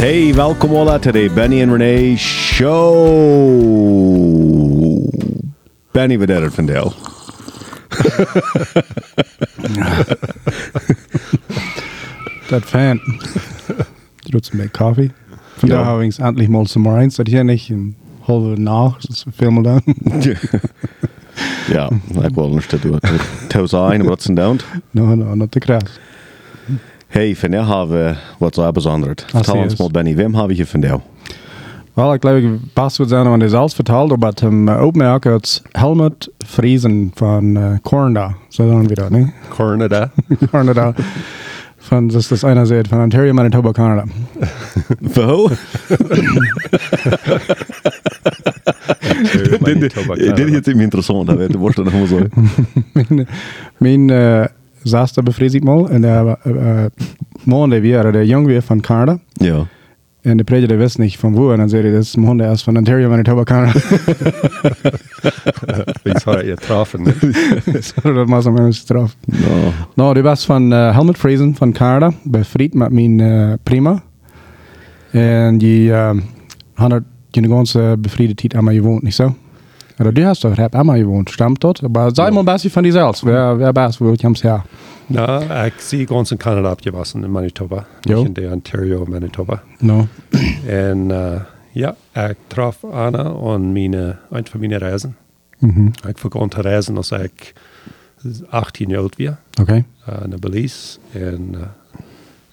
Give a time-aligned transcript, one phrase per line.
[0.00, 2.80] Hey, welkom alla to the Benny and Renee show.
[5.92, 6.94] Benny, wat er vandaag?
[12.48, 13.00] Dat fan.
[14.16, 15.10] Du doet met koffie.
[15.56, 16.00] Vandaag Ja.
[16.00, 17.16] ich endlich mal zum Reins.
[17.16, 19.00] Dat hier nicht een halve nach.
[19.00, 19.82] Dat is veel meer dan.
[21.76, 21.90] ja,
[22.22, 22.98] ik wil niet dat doen.
[23.48, 24.60] Thuis een, wat zijn down.
[24.90, 25.98] no, no, not te krass.
[27.10, 29.22] Hey, vandaag hebben we wat zo bijzonders.
[29.26, 29.78] Vertel zie ons es.
[29.78, 31.00] mal, Benny, wem habe ich hier vandaag?
[31.94, 34.82] Wel, ik glaube, ik pas wat zijn aan de zelfs verteld, maar het hem uh,
[34.82, 38.34] opmerken het Helmut Friesen van uh, Cornda.
[38.48, 39.30] Zo dan weer, ne?
[39.56, 40.10] Canada.
[40.50, 40.94] Cornda.
[41.76, 44.04] Van, das ist das einer sieht, von Ontario, Manitoba, Canada.
[45.14, 45.50] Wo?
[50.16, 52.26] Dit is jetzt immer interessant, dat weet je nog maar zo.
[53.78, 54.10] mijn
[54.82, 55.88] mijn uh, zaster bevriest ik mal.
[55.88, 56.84] En der uh,
[57.44, 59.18] man, der weer, der jong weer van Canada.
[59.32, 59.66] Ja.
[60.20, 61.52] En de prediger wist niet van wo.
[61.52, 63.72] En dan zei hij, dat is er is van Ontario, Manitoba, Canada.
[66.02, 67.04] Wie har jag getroffen?
[67.82, 69.16] Zo, dat was hem eens eraf.
[69.24, 69.72] No.
[69.94, 74.02] Nou, die was van uh, Helmut Friesen van Canada, bevriend met mijn uh, prima.
[75.10, 76.22] En die um,
[76.74, 79.34] had er die ganze bevriende tijd aan mij gewoond, niet zo?
[80.00, 81.84] Oder du hast doch rap einmal gewohnt, stammt dort.
[81.84, 83.24] Aber sei mal ein bisschen von dir selbst.
[83.24, 84.64] Wer, bist, wo kommst her?
[85.10, 87.84] Na, ich sehe ganz in Kanada abgewassen in Manitoba.
[88.06, 88.18] Jo.
[88.18, 89.62] Nicht in der Ontario, Manitoba.
[89.80, 90.08] No.
[90.66, 91.40] En uh,
[91.72, 95.16] ja, ik traf Anna aan mijn, een van mijn reizen.
[95.58, 95.86] Mhm.
[96.08, 97.52] Ik begon te reizen als ik
[98.48, 99.28] 18 jaar oud was.
[99.60, 99.84] Okay.
[100.08, 100.98] uh, naar Belize.
[101.12, 101.60] En, uh,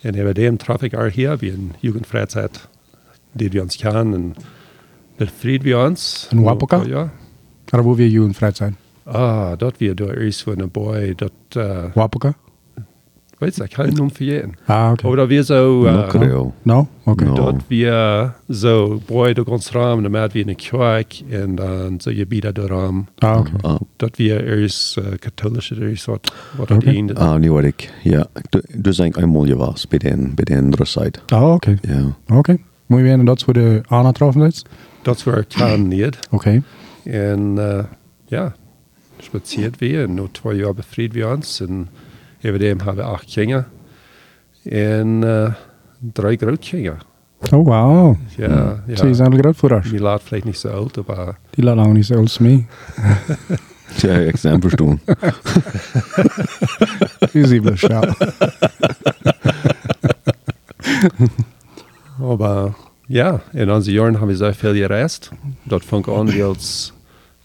[0.02, 2.68] en über dem traf ik haar hier wie een Jugendfreizeit,
[3.32, 4.14] die wir uns kennen.
[4.14, 4.36] En
[5.18, 6.28] befried wir uns.
[6.32, 6.84] In Wapoka?
[6.86, 7.12] Ja.
[7.74, 8.74] Oder wo wir Jugend Freizeit?
[9.06, 12.36] Ah, dort wir da ist von einem Boy, dort, uh, Wapoka?
[13.40, 14.58] weiß ich, kann ich nicht verjähren.
[14.68, 15.08] Ah, okay.
[15.08, 16.54] Oder wir so, No, uh, creo.
[16.64, 16.88] No?
[17.06, 17.26] Okay.
[17.26, 17.36] No.
[17.36, 22.12] dort wir so, Boy, du kannst raam, dann macht wir eine Kirche und dann so
[22.12, 23.08] Gebiete da raam.
[23.22, 23.54] Ah, okay.
[23.64, 26.76] Ah, Dort wir ist uh, katholische, er ist wat, wat Oké.
[26.76, 26.98] okay.
[26.98, 27.18] een.
[27.18, 27.92] ah, nu wat ik.
[28.04, 31.20] Ja, du, du zijn eenmaal gewas bij de, bij de andere zijde.
[31.28, 31.78] Ah, okay.
[31.82, 32.16] Ja.
[32.38, 32.60] Okay.
[32.88, 33.20] Muy bien.
[33.20, 34.68] Und dort, wo du Anna getroffen bist?
[35.02, 36.18] Dat war kein niet.
[36.32, 36.62] Okay.
[37.12, 37.84] En uh,
[38.26, 38.56] ja,
[39.18, 40.04] spaziert wir.
[40.04, 41.62] En nu twee jaar bevriend wir uns.
[41.62, 41.90] En
[42.42, 43.66] über dem hebben we acht kinderen.
[44.64, 45.54] En uh,
[46.00, 47.06] drei Großkinder.
[47.52, 48.18] Oh, wow.
[48.38, 48.96] Ja, Ja.
[48.96, 49.90] Sie sind uns.
[49.90, 52.66] Die laat vielleicht nicht so alt, aber Die laat lang niet zo als mij.
[54.02, 55.00] Ja, ik zijn verstaan.
[57.32, 58.16] Visibel, ja.
[62.20, 62.76] Aber
[63.08, 65.32] ja, in unseren Jahren haben wir sehr viel gereist.
[65.64, 66.94] Dort fing an, wir als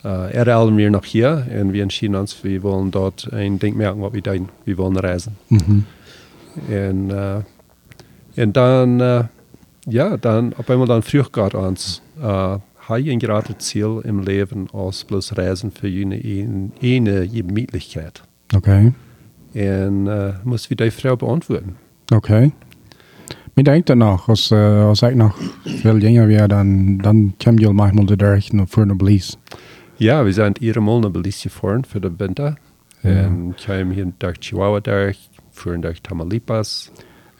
[0.05, 4.03] äh, RL wir nach hier und wir entschieden uns, wir wollen dort ein Ding merken,
[4.03, 4.49] was wir tun.
[4.65, 5.37] Wir wollen reisen.
[5.49, 5.85] Mhm.
[6.69, 7.45] Und,
[8.37, 9.25] und dann, äh,
[9.87, 12.25] ja, dann auf einmal dann früh gerade uns, äh,
[12.89, 18.23] habe ein gerade Ziel im Leben als bloß Reisen für eine, eine Gemütlichkeit.
[18.55, 18.93] Okay.
[19.55, 21.77] Und äh, muss wir die Frau beantworten.
[22.13, 22.53] Okay.
[23.55, 27.59] Mir denkt er nog, als, uh, als ik nog veel jonger weer, dan, dan kom
[27.59, 29.37] je manchmal de nog voor de blies.
[29.97, 32.57] Ja, wir sind ihre Mal nach Belize gefahren für den Winter.
[33.03, 33.27] Ja.
[33.27, 36.93] Und kamen hier durch Chihuahua durch, fuhren durch Tamaulipas.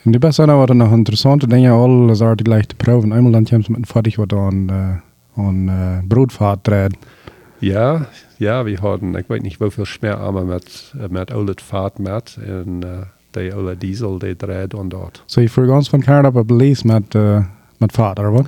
[0.05, 3.13] En die best zijn wat nog interessante dingen, alles are gleich te proeven.
[3.13, 6.99] Eenmaal dan komt met een vadig wat aan, uh, aan uh, broodvaart rijden.
[7.59, 11.99] Ja, ja, wir hatten, ich weiß nicht, wie viel Schmerarme mit, äh, mit Olet Fahrt
[11.99, 12.39] mit.
[12.67, 15.23] Und äh, der Olet Diesel, der dreht und dort.
[15.27, 17.45] So je voor ons van Canada op blies met, uh,
[17.79, 18.47] met vaart, of wat?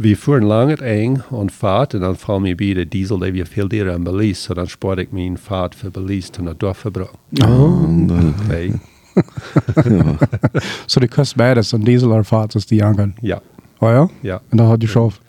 [0.00, 3.44] Wir fuhren lange eng und Fahrt und dann fahren wir bei der Diesel, der wir
[3.46, 4.42] viel dir in Belize.
[4.42, 7.14] So dann spart ich meine Fahrt für Belize zu einer Dorfverbrauch.
[7.42, 7.80] Oh.
[8.46, 8.74] Okay.
[10.86, 13.14] So die kost beide, zo'n diesel of vaart als die aangaan.
[13.20, 13.40] Ja,
[13.80, 14.08] Oh ja?
[14.22, 14.40] ja.
[14.50, 15.20] En dat had je schof.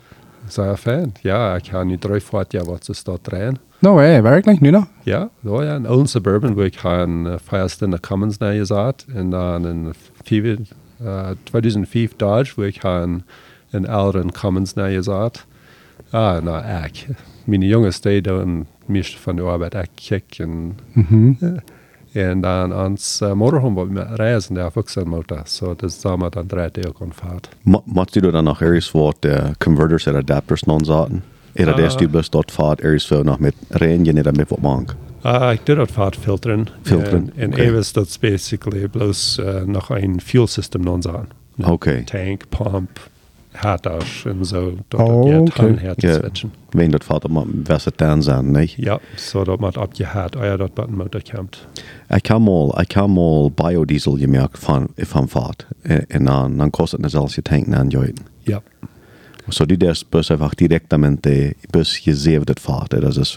[0.46, 1.12] Sehr fan.
[1.22, 3.58] Ja, ich kann nicht drei Fahrt, ja, was ist dort drehen.
[3.80, 4.86] No way, werkelijk, nu nog?
[5.04, 9.06] Ja, so ja, in Old Suburban, wo ich ein äh, Feierst in der Commons gesagt,
[9.14, 9.92] und dann in
[10.30, 12.80] äh, 2005 Dodge, wo ich
[13.72, 15.46] ein in älteren Commons nahe gesagt.
[16.12, 17.06] Ah, na, ich.
[17.46, 20.76] Meine Junge steht da und mich von der Arbeit ich kicken.
[20.94, 21.60] Mhm.
[22.12, 25.42] Und dann ans äh, Motorhome, wo wir reisen, der Fuchsenmotor.
[25.44, 27.50] So, das sagen wir dann dreht er auch Fahrt.
[27.64, 31.22] Måste du dann noch erst wat de converters en adapters non zaten?
[31.54, 34.92] Eller det du bloß dort fahrt erst für noch mit Rennen oder mit wat mang?
[35.22, 36.70] Ah, ich tue dort Fahrtfiltern.
[36.82, 37.70] Filtern, Und, und okay.
[37.70, 37.92] okay.
[37.94, 41.28] das basically bloß äh, noch ein Fuel System non sagen.
[41.62, 42.04] Okay.
[42.06, 42.88] Tank, Pump,
[43.62, 45.64] hart aus und so, dort Oh, oh, okay.
[45.64, 45.76] okay.
[45.80, 46.14] her zu Ja.
[46.14, 46.50] switchen.
[46.72, 48.72] Wenn dat vader man was dan zijn, nee.
[48.76, 51.66] Ja, so dort man abgehört, euer dort bei dem Motor kommt.
[52.08, 55.66] Ik kan mal, ik kan mal biodiesel gemerkt van, van vaart.
[55.82, 58.24] En, en dan, dan kost het zelfs je tank aan joiten.
[58.42, 58.62] Ja,
[59.48, 62.90] Så die der bus einfach direktamente bus gesehen das fahrt.
[62.92, 63.36] Das ist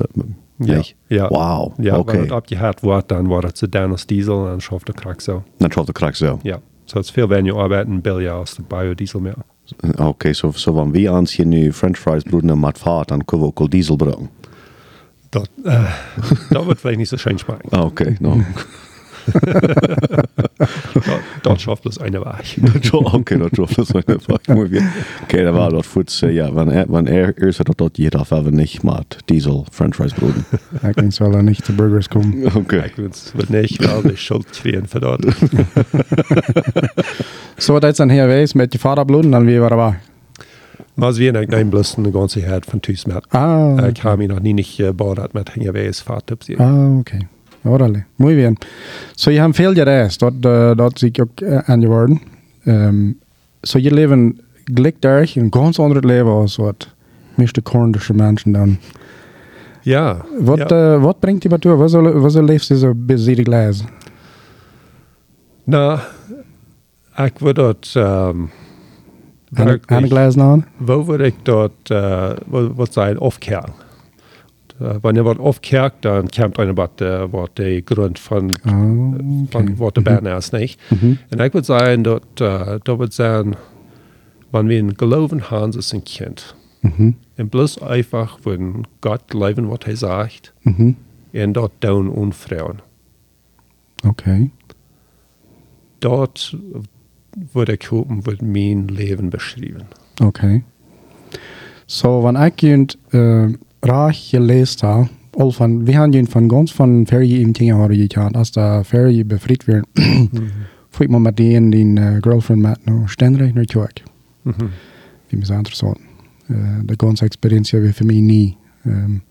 [0.60, 0.96] ja, nicht?
[1.10, 1.30] ja.
[1.30, 1.74] Wow.
[1.80, 2.18] Ja, wenn okay.
[2.18, 5.44] dort abgehört wird, dann war das dann als Diesel und dann schafft der Krack so.
[5.60, 6.40] Dan trof de krak zo.
[6.44, 9.36] Ja, so es viel weniger arbeiten, billiger als der Biodiesel mehr.
[9.98, 13.46] Oké, zo so van wie ans je nu french fries broeden met vaart, dan kunnen
[13.46, 14.30] we ook al diesel brengen.
[15.30, 15.84] Dort, äh,
[16.50, 17.70] da wird vielleicht nicht so schön schmecken.
[17.72, 18.42] Ah, Oké, nou.
[20.94, 22.58] Dort, dort schafft bloß eine Weich.
[22.92, 24.00] Oké, dat trof dat zo.
[24.54, 24.92] Mooi weer.
[25.24, 26.20] Oké, dat was dat voets.
[26.20, 30.12] Ja, wanneer wanneer eerst dat dat jeder af hebben niet met diesel french fries.
[30.82, 32.56] Ik denk zal er niet de burgers komen.
[32.56, 32.84] Oké.
[32.86, 32.96] Ich
[33.34, 35.26] wird nicht, weil die Schuld kriegen für dort.
[37.58, 40.02] Så dat is dan her wees met je vaderbloed en dan weer waar waar.
[40.94, 43.26] Maar wir haben einen bloß eine ganze Herd von Tüsmet.
[43.32, 46.48] Ah, Ich habe mich noch nie nicht gebaut mit Hängerweis Fahrtipps.
[46.58, 47.18] ah oké.
[47.64, 48.58] Órale, muy bien.
[49.16, 49.32] Så
[50.46, 52.22] uh, dat zie ik ook uh, aan je woorden.
[52.66, 53.20] Um,
[53.62, 56.88] så je leven gelijk daar, een ganz ander leven als wat
[57.36, 58.78] meeste Korndische mensen dan.
[59.82, 60.26] Ja.
[60.40, 60.96] Wat, ja.
[60.96, 61.76] uh, brengt je wat toe?
[61.76, 63.84] Wat zo, wat zo leeft je zo bezig glas?
[65.64, 66.00] Na,
[67.16, 68.50] ich würde dort, ähm,
[69.50, 70.66] wirklich- glas aan?
[70.78, 73.74] wo würde ich dort, äh, wo, was sein, aufkehren?
[74.80, 75.16] Äh, wenn
[77.02, 79.74] äh, was der Grund von, Oh, von okay.
[79.78, 80.80] was der Bern ist, nicht?
[80.92, 81.20] Mhm.
[81.32, 83.56] Und ich würde sagen, dort, äh, da sagen,
[84.52, 86.56] wenn wir in Glauben haben, ist ein Kind.
[86.82, 87.16] Mhm.
[87.38, 90.96] Und bloß einfach, wenn Gott glauben, was er sagt, Mhm.
[91.34, 92.82] und dort down und Frauen.
[94.04, 94.50] Oké.
[96.00, 96.58] Dort
[97.54, 99.86] würde ich gucken, wird mein Leben beschrieben.
[100.22, 100.62] Oké.
[101.86, 103.54] Zo, wanneer ik je uh,
[103.86, 107.98] raar gelezen heb, al van, we gaan je van ganz van ferie in dingen horen
[107.98, 109.86] je gehad, als de ferie bevrijd werd,
[110.90, 113.92] voel ik me met die en die uh, girlfriend met nou ständig naar terug.
[114.42, 114.66] Mhm.
[115.28, 115.98] Wie me zo interessant.
[116.48, 118.56] Uh, de ganze experientie weer voor mij niet.
[118.86, 119.24] Um,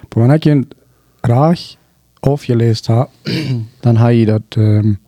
[0.00, 0.66] maar wanneer ik je
[1.20, 1.76] raar
[2.20, 3.08] afgelezen heb,
[3.80, 4.98] dan heb je dat, um,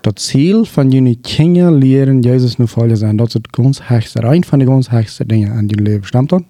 [0.00, 3.16] dat ziel van jullie kinderen leren Jezus nu volgen zijn.
[3.16, 6.06] Dat is het ganz hechtste, een van de ganz hechtste dingen in je leven.
[6.06, 6.42] Stemmt dat?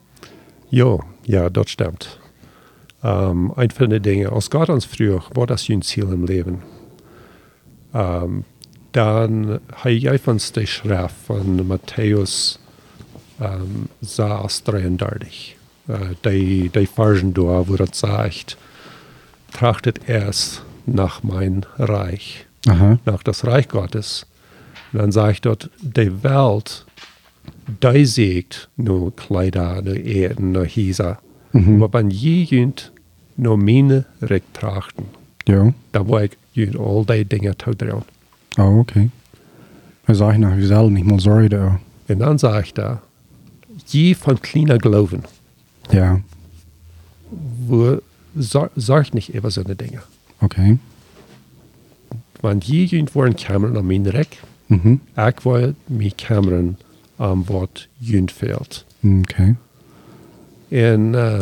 [0.69, 2.19] Ja, ja, das stimmt.
[3.03, 6.63] Ähm, ein von den Dingen, aus Gott uns früher war das ein Ziel im Leben.
[7.95, 8.45] Ähm,
[8.93, 12.61] dann habe ich einfach die Schrift von Matthäus
[13.41, 15.57] ähm, 6, 33.
[15.89, 18.57] Äh, die, die Version da, wo das sagt,
[19.53, 22.99] trachtet erst nach mein Reich, Aha.
[23.05, 24.27] nach das Reich Gottes.
[24.93, 26.87] Und dann sagt dort, die Welt,
[28.07, 31.19] siegt nur Kleider, nur Erden, nur Häuser.
[31.53, 31.83] Mhm.
[31.83, 32.93] Aber wenn jemand
[33.37, 35.05] nur meine Recht trachten,
[35.47, 35.73] Ja.
[35.93, 38.03] dann will ich jemand all die Dinge tun.
[38.59, 39.09] Oh, oké.
[40.07, 41.81] Dan zeg je nou jezelf niet meer sorry daar.
[42.09, 43.01] Und dann sage ich da,
[43.87, 45.23] je von kleiner Glauben,
[45.91, 46.21] Ja.
[47.67, 48.01] wo
[48.39, 50.03] sor- sorgt nicht über so eine Dinge.
[50.41, 50.79] Oké.
[52.43, 54.39] Wenn je jemand wollen Kameran an mein Recht,
[54.69, 55.01] Mhm.
[55.17, 56.77] ich will mich Kameran
[57.23, 57.89] am Wort
[58.27, 58.85] fehlt.
[59.03, 59.57] Oké.
[60.69, 61.41] En uh,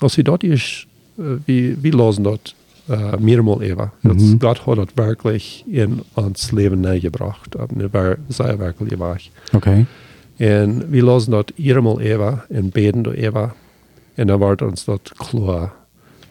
[0.00, 2.54] als we dat is, uh, we, we losen dat
[2.90, 3.90] uh, meermaal even.
[4.00, 4.22] Dat.
[4.38, 7.56] Gott hat dat wirklich in ons Leben neergebracht.
[7.56, 9.28] Op een waar zij werkelijk weg.
[9.52, 9.86] Oké.
[10.36, 13.52] En we losen dat eenmaal even en beden dat even.
[14.14, 15.72] En dan wordt ons dat klar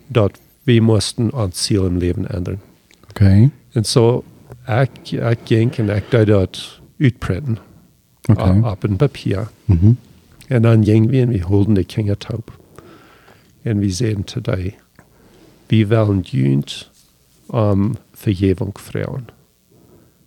[0.07, 2.59] dat we moesten ons ziel im Leben ändern.
[3.09, 3.49] Oké.
[3.71, 4.23] En zo,
[4.67, 7.57] ik, ik ging en ik deed dat uitprinten
[8.27, 8.59] Oké.
[8.69, 9.47] op een papier.
[9.65, 9.91] Mhm.
[10.47, 12.59] En dan gingen we en we holden de kingertaub.
[13.61, 14.75] En we zeiden today,
[15.67, 16.91] we willen junt
[17.45, 19.27] om vergeving vragen.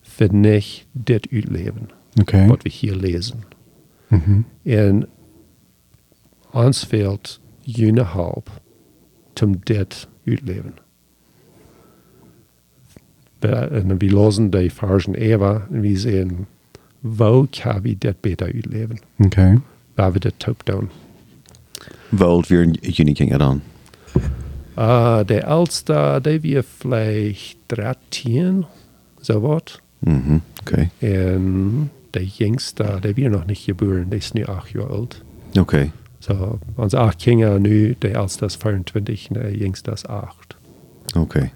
[0.03, 1.91] Voor niet dit uitleven,
[2.21, 2.47] Oké.
[2.47, 3.43] wat we hier lezen.
[4.07, 4.41] Mhm.
[4.63, 5.09] En
[6.53, 8.51] ons fehlt jene hulp
[9.43, 10.75] om dit uitleven.
[13.39, 16.47] Be- En we lozen die versen even en
[17.01, 19.01] we zeggen, waar kan we dit beter uitleven?
[19.19, 19.61] Oké.
[19.95, 20.91] Waar we dit taub doen.
[22.09, 23.63] Wel weer een unieke gedaan.
[24.79, 28.65] Uh, der Älteste, der wir vielleicht 13,
[29.21, 29.81] so was.
[29.99, 30.41] Mhm.
[30.61, 30.91] Oké.
[31.01, 35.23] Und der Jüngste, der wir noch nicht geboren, der ist nur acht Jahre alt.
[35.59, 35.91] Oké.
[36.21, 40.57] So, unsere acht Kinder nu, der Älteste ist 24, der Jüngste ist acht.
[41.15, 41.51] Oké.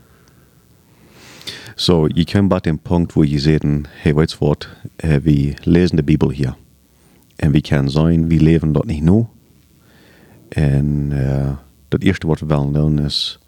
[1.74, 5.54] So, je komt bij den Punkt, wo je zegt, hey, weet je wat, eh, we
[5.62, 6.56] lezen de Bijbel hier.
[7.36, 9.26] En wie kan zijn, wie leven dat niet nu.
[10.48, 11.50] En uh,
[11.88, 13.38] dat eerste wat we willen doen is,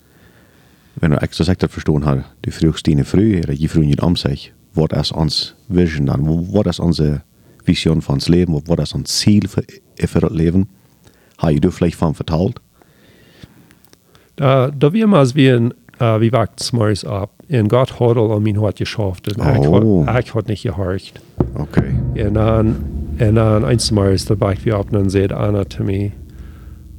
[0.95, 5.01] wenn du extra sagt, verstehen hat, die frühstine früh, oder je früh am sich, was
[5.01, 7.23] ist uns Vision dann, was ist unsere
[7.65, 9.65] Vision von uns Leben, was ist unser Ziel für,
[9.97, 10.69] für das Leben,
[11.39, 12.61] hast du vielleicht von vertalt?
[14.37, 18.41] Da, da wir mal wie ein, uh, wie wagt morgens ab, en Gott hat al
[18.41, 20.05] min hat geschafft, en Oh.
[20.09, 21.21] ich, ich hat nicht gehorcht.
[21.55, 21.95] Okay.
[22.15, 22.77] En dan,
[23.17, 26.11] en dan eins morgens, da bakt wir ab und dann sagt Anna zu mir,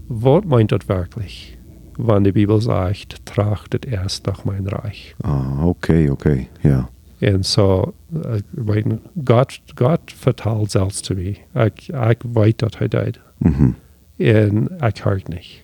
[0.08, 1.58] was meint das wirklich?
[1.98, 5.16] Wann die Bibel sagt, trachtet erst nach mein Reich.
[5.24, 6.90] Ah, okay, okay, ja.
[7.20, 8.86] En so, uh, weet,
[9.26, 11.36] God, God vertelt zelfs zu mir.
[11.54, 13.20] Ich, ich weet dat hij deed.
[13.38, 13.72] Mhm.
[14.18, 15.64] En ik hoort niet.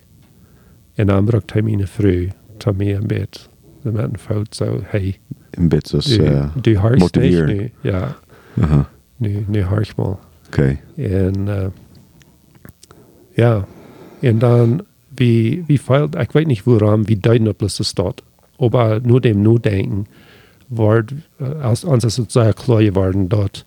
[0.96, 2.34] En dan bracht hij mijn vrouw tot
[2.66, 3.50] in bed.
[3.82, 5.20] Met een fout zo, hey,
[5.52, 7.56] Een beetje als, du, uh, du niet motiveren.
[7.56, 7.72] nu.
[7.82, 8.18] Ja,
[8.62, 10.20] aha, nu, nu hoor ik mal.
[10.48, 10.82] okay.
[10.96, 11.66] En uh,
[13.34, 13.66] ja,
[14.20, 18.22] en dan, wie, wie feilt, ik weet niet waarom, wie deuten op das staat.
[18.58, 20.08] Aber nur dem nur denken,
[20.68, 23.66] wordt, uh, als ons is het sehr klar geworden, dat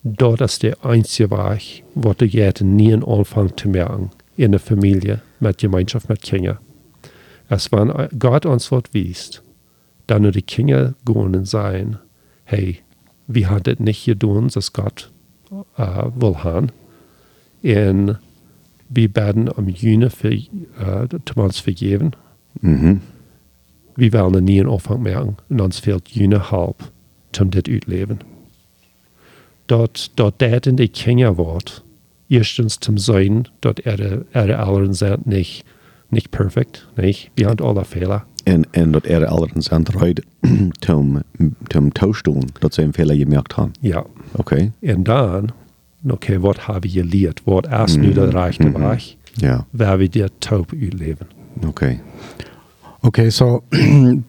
[0.00, 4.60] dat is der einzige Weg, wat de Gerte nie in Anfang te merken in der
[4.60, 6.58] Familie, mit Gemeinschaft mit Kindern.
[7.48, 9.42] Es wenn Gott uns was wiest,
[10.06, 11.98] dann nur die Kinder gehen sein,
[12.44, 12.80] hey,
[13.26, 15.10] wir haben das nicht getan, das Gott
[15.76, 16.70] äh, will haben.
[17.62, 18.18] Und
[18.88, 22.12] wir werden am Jüne für, äh, zu uns vergeben.
[22.60, 23.00] Mhm.
[23.96, 25.36] Wir werden nie einen Anfang merken.
[25.48, 26.76] Und uns fehlt Jüne halb,
[27.32, 28.18] zum das ausleben.
[29.66, 31.84] Dort, dort dat in die Kinder wird,
[32.28, 35.64] erstens zum Sein, dort ihre, ihre Eltern sind nicht,
[36.10, 37.30] nicht perfekt, nicht?
[37.36, 38.24] Wir haben alle Fehler.
[38.44, 40.22] En, en dat er alderen zijn eruit
[40.78, 41.22] tom,
[41.66, 43.74] tom toestoen, dat ze een fehler gemerkt hebben.
[43.80, 44.04] Ja.
[44.36, 44.70] Okay.
[44.80, 45.52] Und dann,
[46.08, 47.40] okay, was habe ich gelehrt?
[47.44, 48.04] Was erst Mhm.
[48.06, 48.80] nu der rechte Mhm.
[48.80, 51.26] Weg, Ja, wer wir dir taub leben.
[51.66, 52.00] okay.
[53.00, 53.62] Oké, så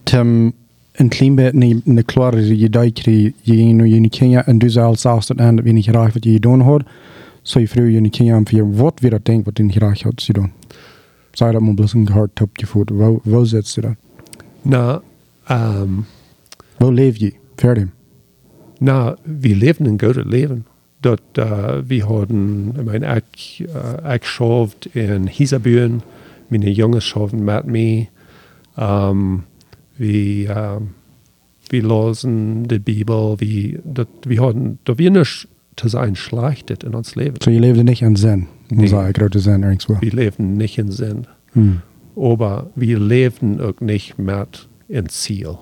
[0.02, 0.52] tem
[0.92, 4.76] en klein beetje ne, ne klare je dijkri je nu je niet kingen en dus
[4.76, 6.86] als als dat en wie niet graag wat je doen hoort,
[7.42, 10.32] zo je vrouw je niet voor wat weer dat denkt wat in graag had ze
[10.32, 10.52] doen.
[11.30, 12.90] Zou dat maar bloos een hard top je voet.
[12.90, 13.96] Waar waar zit ze dan?
[14.62, 15.02] Na,
[15.48, 16.04] ähm,
[16.78, 17.32] Waar leef je?
[17.56, 17.88] Verder.
[18.80, 20.64] na, wir leben ein gutes Leben.
[21.02, 23.64] Dort, äh, wir haben, ich meine, ich,
[24.04, 26.02] äh, ich schafft in Hiesabüren,
[26.50, 28.06] meine Jungs schaffen mit mir.
[28.76, 29.44] Ähm,
[29.96, 30.88] wir, ähm,
[31.70, 36.94] wir lesen die Bibel, wir, dat, wir haben, da wir nicht zu sein schlechtet in
[36.94, 37.36] uns Leben.
[37.40, 38.46] Zo je leefde niet aan zen.
[39.12, 39.96] Grote zen ergens wel.
[40.00, 41.80] Wir leben nicht in Sinn, Hmm.
[42.16, 45.58] aber wir leben auch nicht mit in Ziel.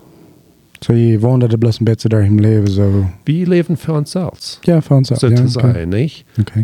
[0.81, 3.05] Zo je woonde de bloos een beetje daar in leven zo.
[3.25, 5.15] Wir leben für uns selbst, Ja, van zo.
[5.15, 5.73] so ja, zu oké.
[5.73, 6.25] sein, nicht?
[6.41, 6.59] Oké.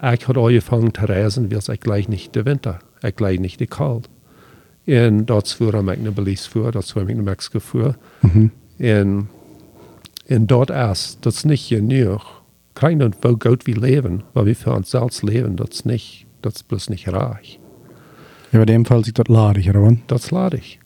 [0.00, 3.58] Äh, ich habe angefangen zu reisen, weil es gleich nicht der Winter, ich gleich nicht
[3.58, 4.08] die Kalt.
[4.86, 7.94] Und dort fuhr ich nach Belize fuhr, dort fuhr ich nach Mexiko fuhr.
[8.22, 8.50] Mhm.
[8.78, 9.28] Und,
[10.28, 12.20] und dort erst, das ist nicht genug.
[12.80, 16.26] Kein und wo Gott wir leben, weil wir für uns selbst leben, das ist nicht,
[16.42, 17.58] das ist bloß nicht reich.
[18.52, 20.00] Ja, bij dem Fall zit dat ladig, gewoon.
[20.06, 20.78] Das lade ich.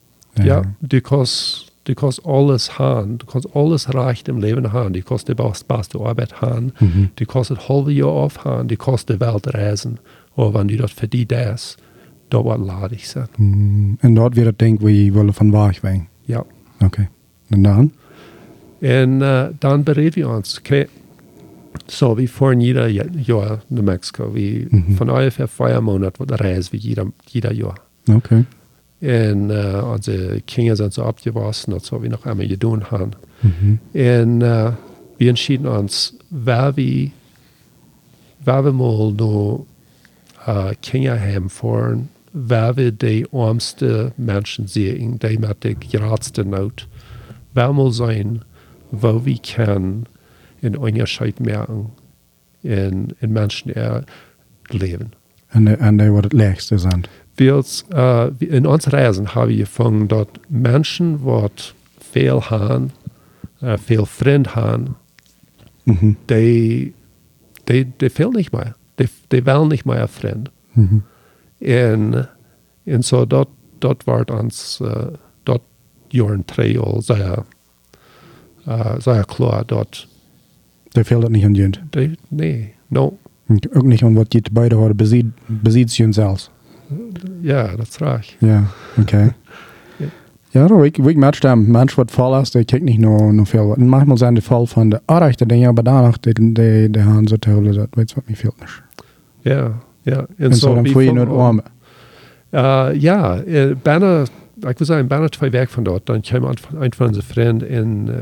[0.42, 5.02] Ja, du kannst, du kannst alles haben, du kannst alles reich im Leben haben, du
[5.02, 7.08] kannst die best- beste Arbeit haben, Mhm.
[7.14, 9.98] du kannst das halbe Jahr aufhaben, du kannst die Welt reisen,
[10.36, 11.76] aber wenn du das die das,
[12.30, 13.28] da wird ladig sein.
[13.38, 16.08] Mm, en dat weer dat denk waar je willen van waar zijn.
[16.26, 16.44] Ja.
[16.80, 17.08] Oké.
[17.50, 17.92] En dan?
[18.80, 20.88] Und äh, dann bereden wir uns, okay,
[21.88, 24.96] so wie fahren jeder Ja- Jahr nach Mexiko, wie Mhm.
[24.96, 27.74] von ungefähr vier Monaten reisen wir jeder, jeder Jahr.
[28.08, 28.44] Oké.
[29.00, 33.10] Und äh, unsere Kinder sind so abgewachsen, das wir noch einmal getan haben.
[33.42, 33.78] Mhm.
[33.92, 34.72] Und äh,
[35.18, 37.10] wir entschieden uns, wer wir,
[38.44, 39.66] wer wir mal noch
[40.46, 46.88] äh, Kinder haben fahren, wer wir die armsten Menschen sehen, die mit der geradsten Not,
[47.52, 48.42] wer mal sein,
[48.90, 50.06] wo wir können
[50.64, 51.90] in Unterschied merken
[52.62, 54.04] in, in Menschen ihr
[54.70, 55.12] Leben.
[55.48, 57.04] En, de- en dat wordt het leegste zijn.
[57.34, 61.72] Wils, äh, in uns Reisen haben wir gefunden, dass Menschen, die
[62.12, 62.90] viel haben,
[63.60, 64.96] äh, viel Freund haben,
[65.86, 66.16] Mhm.
[66.30, 66.94] die,
[67.68, 68.74] die, die fehlen nicht mehr.
[68.98, 70.50] Die, die wollen nicht mehr ein Freund.
[70.74, 71.02] Mhm.
[71.60, 72.28] Und,
[72.86, 73.48] und so dort,
[73.80, 75.12] dort war uns, äh,
[75.44, 75.62] dort
[76.10, 77.44] Jahren Trail sehr,
[78.66, 80.13] äh, sehr klar, dort, Daar
[81.02, 81.80] viel dat niet aan junt.
[81.90, 83.16] die, nee, no,
[83.72, 86.50] Ook niet aan wat je te beide horen beziet, beziet je zelfs.
[87.40, 88.36] ja, das reicht.
[88.38, 88.62] Ja,
[88.98, 89.34] oké.
[90.50, 90.66] Ja.
[90.66, 91.70] Da, ik, ik match dem.
[91.70, 93.76] Mensch, wat vol is, die kijkt niet nog no veel.
[93.76, 97.28] En manchmal zijn de vol van de aardige dingen, maar danach, die, die, die gaan
[97.28, 98.82] zo te houden, dat weet wat mij veel niet.
[99.40, 99.72] Ja,
[100.02, 100.26] ja.
[100.36, 101.64] En zo dan wie voel je van- nooit armen.
[102.50, 104.20] Uh, ja, uh, bijna,
[104.60, 106.06] ik wil zeggen, bijna twee weken van dort.
[106.06, 108.14] Dan kwam een, een van onze vrienden in, uh,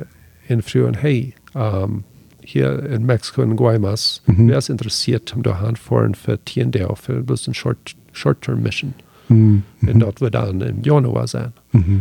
[0.46, 2.04] in vroeg hey, um,
[2.44, 4.48] hier in Mexico in Guaymas, Mhm.
[4.48, 8.94] wer ist interessiert, um da fahren für Tiendale, für bloß ein short, short-term mission.
[9.28, 9.62] Mm.
[9.86, 11.52] En dat we dan in januari zijn.
[11.70, 11.98] Mhm.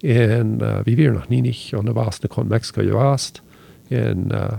[0.00, 3.42] En uh, we waren nog niet, en dan was ik in Mexico geweest.
[3.88, 4.52] En uh,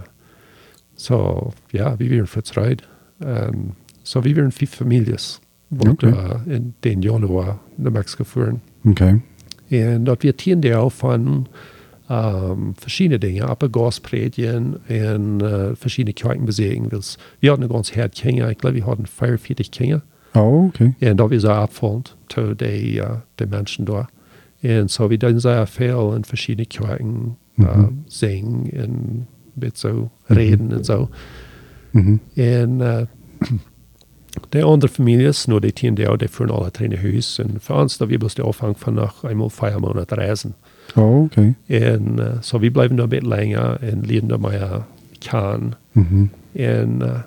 [0.95, 2.87] so, ja, we waren vertrouwd.
[3.19, 6.11] En so, we waren vijf families, wat Okay.
[6.11, 8.61] uh, in den januari naar Mexico voeren.
[8.83, 9.21] Okay.
[9.67, 11.47] En dat wir Tiendale van
[12.11, 16.89] um, verschiedene dingen, Appelgaspredigen en uh, verschiedene Kirchenbesegen.
[16.89, 20.03] Dus we hadden een ganz herd Kinder, ik glaube, we hadden 45 Kinder.
[20.33, 20.95] Oh, okay.
[20.99, 24.09] En dat was zo opvallend to de, uh, de mensen daar.
[24.59, 27.91] En zo we doen zeer veel in verschillende kerken uh, Mhm.
[28.05, 31.09] zingen en met zo reden en zo.
[31.91, 32.17] Mhm.
[32.33, 33.01] En uh,
[34.49, 37.39] de andere families, nur die tien die, die führen alle drin huis.
[37.39, 40.55] En voor ons, dat we bloß de afhang van nog eenmaal vijf maanden reizen.
[40.95, 41.55] Oh, okay.
[41.65, 42.15] En
[42.53, 44.85] uh, blijven daar een beetje langer en leren daar maar
[45.29, 45.73] kan.
[45.91, 46.25] Mhm.
[46.53, 47.19] En, uh,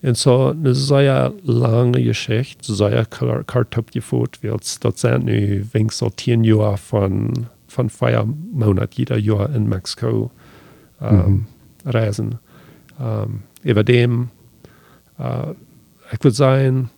[0.00, 4.80] en zo, een zeer lange Geschichte, zeer kar- kort opgevoerd wird.
[4.80, 7.34] Dat zijn nu wenigstens tien jaar van,
[7.66, 10.30] van vier maanden jeder jaar in Mexico
[11.02, 11.36] um, Mhm.
[11.84, 12.40] reizen.
[13.00, 14.30] Um, über dem,
[15.20, 15.48] uh,
[16.10, 16.90] ik wil zeggen,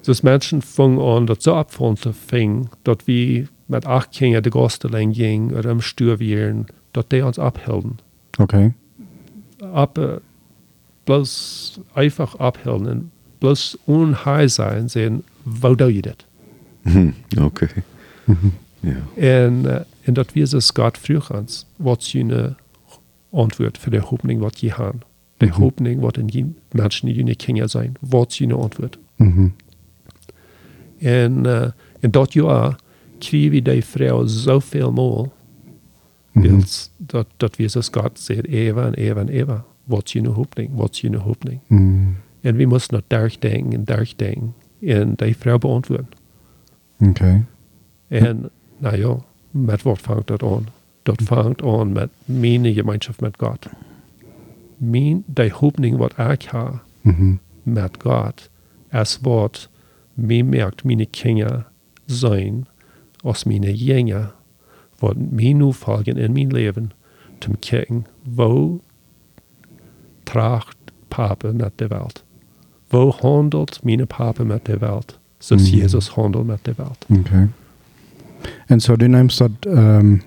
[0.00, 4.50] dus mensen vangen aan dat zo opvallend te ving, dat we met acht kinderen de
[4.50, 7.98] gasteling gingen, oder im Stuur wären, dat die ons abhielden
[8.38, 8.72] Okay.
[9.72, 10.20] ab, äh,
[11.04, 13.10] bloß einfach abhellen und
[13.40, 16.24] bloß unheil sein, sehen, wo do dat?
[16.82, 17.14] Mhm.
[17.40, 17.68] Oké.
[18.26, 18.52] Mhm.
[18.80, 18.96] Ja.
[19.16, 22.54] En, uh, en dat wir es Gott vroeg ans, wat je
[23.30, 25.00] antwoord voor de hoopning wat je gaan.
[25.36, 25.60] De Mhm.
[25.60, 28.98] hoopning wat in die mensen die je kinderen zijn, wat je antwoord.
[29.16, 29.48] Mhm.
[30.98, 31.62] En, uh,
[32.00, 32.78] en dat jaar
[33.62, 35.32] die vrouw zoveel mal,
[36.32, 36.48] Mhm.
[36.48, 40.98] wils dat, dat es Gott zegt, Eva en Eva en Eva, wat je hoopning, wat
[40.98, 41.60] je hoopning.
[41.66, 42.06] Mhm.
[42.40, 44.54] En we moesten nog terugdenken en terugdenken.
[44.80, 46.08] En die vrouw beantwoorden.
[46.98, 47.44] Okay.
[48.08, 49.16] En nou ja,
[49.50, 50.66] met wat vangt dat aan?
[51.02, 53.66] Dat vangt aan met mijn gemeenschap met God.
[54.76, 57.34] Mijn, die hoopning wat ik heb Mhm.
[57.62, 58.50] met God,
[58.90, 59.68] is wat
[60.14, 61.66] mij merkt mijn kinderen
[62.04, 62.66] zijn
[63.22, 64.32] als mijn jongen,
[64.98, 66.90] wat mij nu volgen in mijn leven,
[67.38, 68.80] te kijken, wo
[70.22, 70.76] tracht
[71.08, 72.24] papa met de wereld?
[72.88, 75.18] Wo handelt mijn papa met de wereld?
[75.38, 75.80] Zoals Mhm.
[75.80, 77.06] Jezus handelt met de wereld.
[77.08, 77.48] Okay.
[78.66, 80.22] En so du nimmst dat ähm,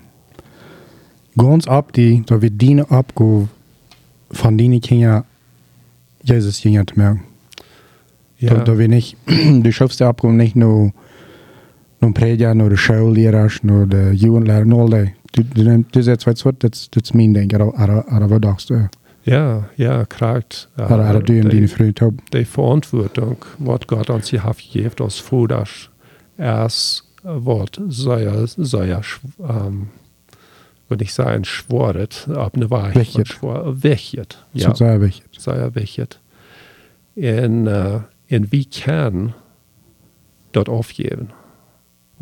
[1.36, 3.48] ganz ab, die, da wir dienen abgo
[4.30, 5.24] von denen Kinder
[6.22, 7.22] Jesus Kinder zu merken.
[8.36, 8.54] Ja.
[8.54, 9.16] Da, da wir nicht,
[9.62, 10.92] du schaffst ja abgo nicht nur
[12.02, 15.12] nur de Schullehrer, nur de Jugendlehrer, nur all die.
[15.32, 16.24] Du, du, du was,
[16.58, 18.88] das, das ist mein Ding, oder, oder, oder was sagst du?
[19.24, 20.00] Ja, ja.
[20.00, 20.40] Uh,
[20.76, 22.14] Oder, oder du die, die Früh taub.
[22.32, 25.90] die verantwoording wat God ons hier heeft gegeven als voeders,
[26.36, 28.98] is wat zij, zij
[29.40, 29.90] um,
[30.86, 33.26] wil ik zeggen, schworet, op een wijze Wegjet.
[33.26, 34.44] schworet, wegjet.
[34.50, 34.74] Ja.
[34.74, 35.22] Sei ich.
[35.30, 36.18] zij wegjet.
[37.14, 37.94] En, uh,
[38.26, 39.32] en wie kan
[40.50, 41.30] dat afgeven?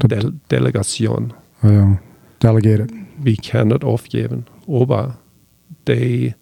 [0.09, 1.33] Del delegation.
[1.63, 1.99] Oh, ja.
[2.43, 2.91] Delegated.
[3.23, 4.45] we cannot aufgeben.
[4.67, 5.19] Aber
[5.87, 6.35] die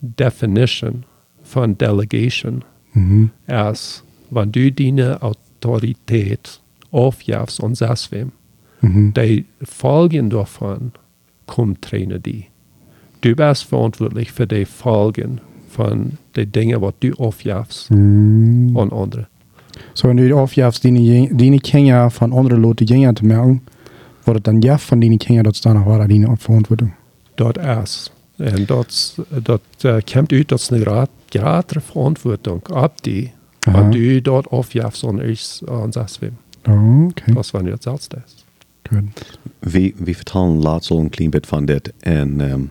[0.00, 1.04] definition
[1.42, 3.30] von Delegation Mhm.
[3.46, 6.60] ist, wenn du deine Autorität
[6.90, 8.32] aufgibst und sagst wem,
[8.82, 9.14] Mhm.
[9.14, 10.92] die Folgen davon
[11.46, 12.46] kommt trainer die.
[13.22, 18.76] Du bist verantwortlich für die Folgen von den Dingen, was du aufgibst Mhm.
[18.76, 19.28] an andere.
[19.94, 23.60] Så wenn du aufjagst, dine, dine Kinder von anderen Leuten Kinder zu merken,
[24.24, 26.92] wird es dann ja von dine Kinder dort dann auch war, deine Verantwortung.
[27.36, 28.12] Dort ist.
[28.38, 33.30] Und dort, dort äh, kommt ut dat eine grad, gerade Verantwortung ab die,
[33.66, 36.32] wenn du dort aufgibst und ich und sagst wem.
[36.64, 38.44] Okay, Das war nicht selbst ist.
[38.92, 39.04] gut.
[39.60, 41.92] Vi, vi vertalen al een klein bit van dit.
[42.00, 42.70] En um,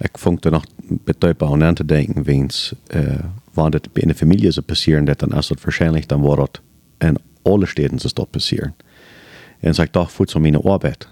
[0.00, 0.64] ik vond er nog
[1.04, 3.02] betuipen aan aan te denken, weens uh,
[3.52, 6.60] wanneer het binnen familie zou passeren, dat dan is het waarschijnlijk dan wordt het
[7.08, 8.74] in alle steden zou dat passeren.
[9.60, 11.08] En zo ik dacht, voet zo mijn arbeid.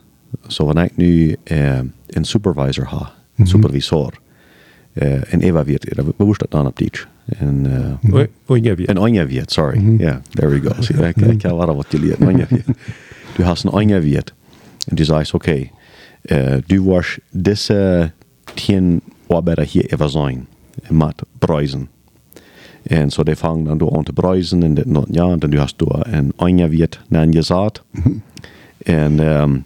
[0.47, 3.47] Zo wanneer ik nu uh, een supervisor ha, een Mhm.
[3.47, 4.13] supervisor,
[4.93, 6.91] uh, en Eva wird, dat woest dat dan op die.
[7.39, 8.89] En uh, Wo- Wohin wir?
[8.89, 9.79] En Anja Viet, sorry.
[9.79, 10.03] Mhm.
[10.03, 10.83] Ja, there we go.
[10.83, 12.65] Zie, ik, ik heb wel wat jullie Anja Viet.
[13.37, 14.33] Du hast een Anja Viet.
[14.91, 15.71] Und du sagst, okay,
[16.23, 18.13] äh, du wirst diese
[18.59, 20.47] tien Arbeiter hier immer sein,
[20.91, 21.89] mit Preisen.
[22.91, 25.77] Und so die fangen dann an zu preisen in den ja, und dann du hast
[25.79, 26.71] du ein Einjahr
[27.11, 27.85] nein gesagt.
[27.95, 28.23] Und
[28.87, 29.65] ähm,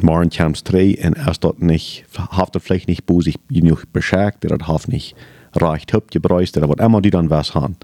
[0.00, 0.98] morgen drei.
[1.02, 5.14] Und erst dort nicht, haft er vielleicht nicht bo sich genug beschägt, der hat nicht
[5.54, 7.76] reicht hübt gepreist, der wird immer die dann was haben.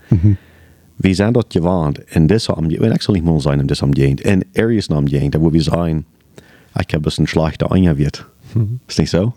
[0.98, 3.82] Wir sind dort gewarnt, und das haben wir, ich soll nicht mal sein, und das
[3.82, 6.06] haben die, in Areas haben die, da wo wir sein,
[6.78, 7.98] ich habe ein bisschen schlechter Einjahr
[8.56, 8.68] wird.
[8.88, 9.32] Ist nicht so?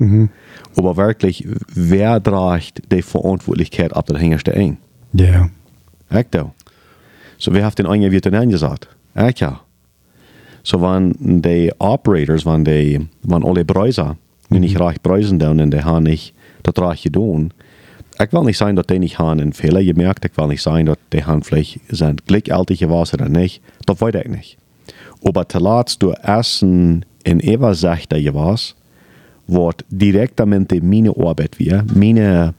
[0.75, 4.77] Aber wirklich, wer trägt die Verantwortlichkeit ab der Hängerste ein?
[5.13, 5.49] Ja.
[6.09, 6.51] Echt da.
[7.37, 8.87] So wir haben den einen wieder angesagt.
[9.15, 9.61] Echt ja.
[10.63, 14.17] So waren die Operators, waren die, waren alle Preise,
[14.49, 17.53] die nicht reich preisen dann und die haben nicht das reich getan.
[18.21, 20.25] Ich will nicht sagen, dass die nicht haben einen Fehler gemerkt.
[20.25, 23.61] Ich will nicht sagen, dass die haben vielleicht sind gleichältig gewesen oder nicht.
[23.85, 24.57] Das weiß ich nicht.
[25.23, 28.75] Aber zuletzt du Essen in Eva sagt, der was,
[29.51, 32.53] wird direktamente meine Arbeit wir, meine,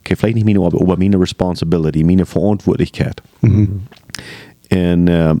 [0.00, 3.22] okay, vielleicht nicht meine Arbeit, aber meine Responsibility, meine Verantwortlichkeit.
[3.42, 5.34] Und, äh,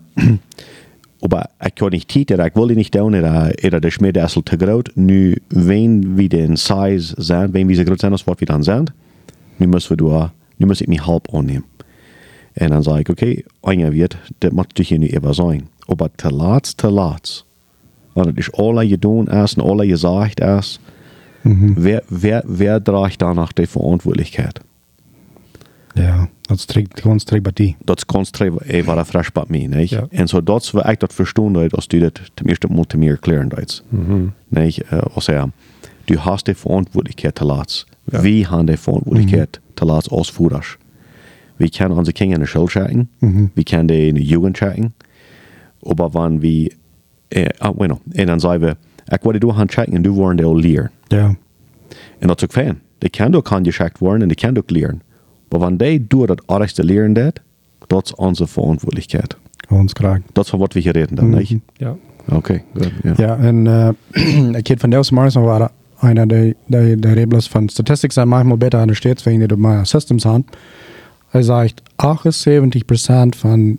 [1.22, 4.42] aber ich kann nicht tieten, ich will nicht tun, oder, oder der Schmied ist zu
[4.42, 4.84] groß.
[4.96, 8.62] Nu, wenn wir den Size sind, wenn wir so groß sind, als was wir dann
[8.62, 8.92] sind,
[9.58, 11.64] nu müssen wir da, nu muss ich mich halb annehmen.
[12.58, 15.68] Und dann sage ich, okay, einer wird, das muss dich nicht immer sein.
[15.86, 17.46] Aber zuletzt, zuletzt,
[18.14, 20.80] und das ist alle getan ist und alle gesagt ist,
[21.44, 24.60] wer, wer, wer trägt danach die Verantwortlichkeit?
[25.94, 27.76] Ja, dat trägt ganz trägt bei die.
[27.84, 29.92] Dat kannst du eh vara fresh bei mir, nicht?
[29.92, 30.08] Ja.
[30.10, 33.12] Und so das war ich das verstehen, dass du das zum ersten Mal zu mir
[33.12, 33.84] erklären willst.
[34.50, 34.90] Nicht?
[34.90, 35.50] Äh, also,
[36.06, 37.86] du hast die Verantwortlichkeit lassen.
[38.10, 38.22] Ja.
[38.24, 40.62] Wir haben die Verantwortlichkeit zu lassen als Führer.
[41.58, 43.08] Wir können unsere Kinder in der Schule schicken,
[43.54, 44.94] wir können die in der Jugend schicken,
[45.84, 46.70] aber wenn wir,
[47.34, 48.76] äh, ah, bueno, und dann sagen wir,
[49.10, 50.90] ich wollte du haben schicken und du wollen die auch lernen.
[51.08, 51.34] Ja.
[52.18, 52.80] En is ook fijn.
[52.98, 55.02] Die kan ook geschakt worden en die kan ook leren.
[55.48, 57.40] Maar wanneer die door dat aardigste leren dat,
[57.86, 59.36] dat is onze verantwoordelijkheid.
[59.68, 59.92] Ganz.
[60.32, 61.58] Dat is van wat we hier reden dan, niet?
[61.76, 61.96] Ja.
[62.28, 62.92] Oké, goed.
[63.02, 63.12] Ja.
[63.16, 67.68] Ja, en uh, ik heb van Deus Morrison war einer der, der, der Rebels von
[67.68, 70.44] Statistics sind manchmal besser an der States, wegen der meine Systems haben.
[71.32, 73.78] Er sagt, 78% von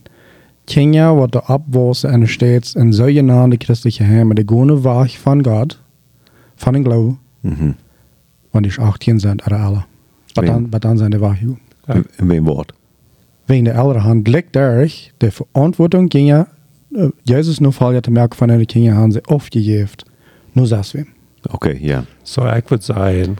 [0.65, 5.43] Kinder, die da abwachsen in den States, in sogenannte christliche Heime, die gehen weg von
[5.43, 5.79] Gott,
[6.55, 7.75] von dem Glauben, Mhm.
[8.53, 9.85] wenn die 18 sind, oder alle.
[10.37, 10.71] Aber Wem?
[10.71, 11.37] dann, sind die weg.
[11.87, 11.95] Ja.
[11.95, 12.73] In, in welk woord?
[13.47, 16.47] Wegen der älteren Hand liegt dadurch, die Verantwortung ging ja,
[16.95, 19.89] äh, Jesus nur Fall te merken von den Kindern haben sie aufgegeben.
[20.53, 21.05] Nur das wir.
[21.49, 22.05] Oké, ja.
[22.23, 23.37] So ich würde sagen,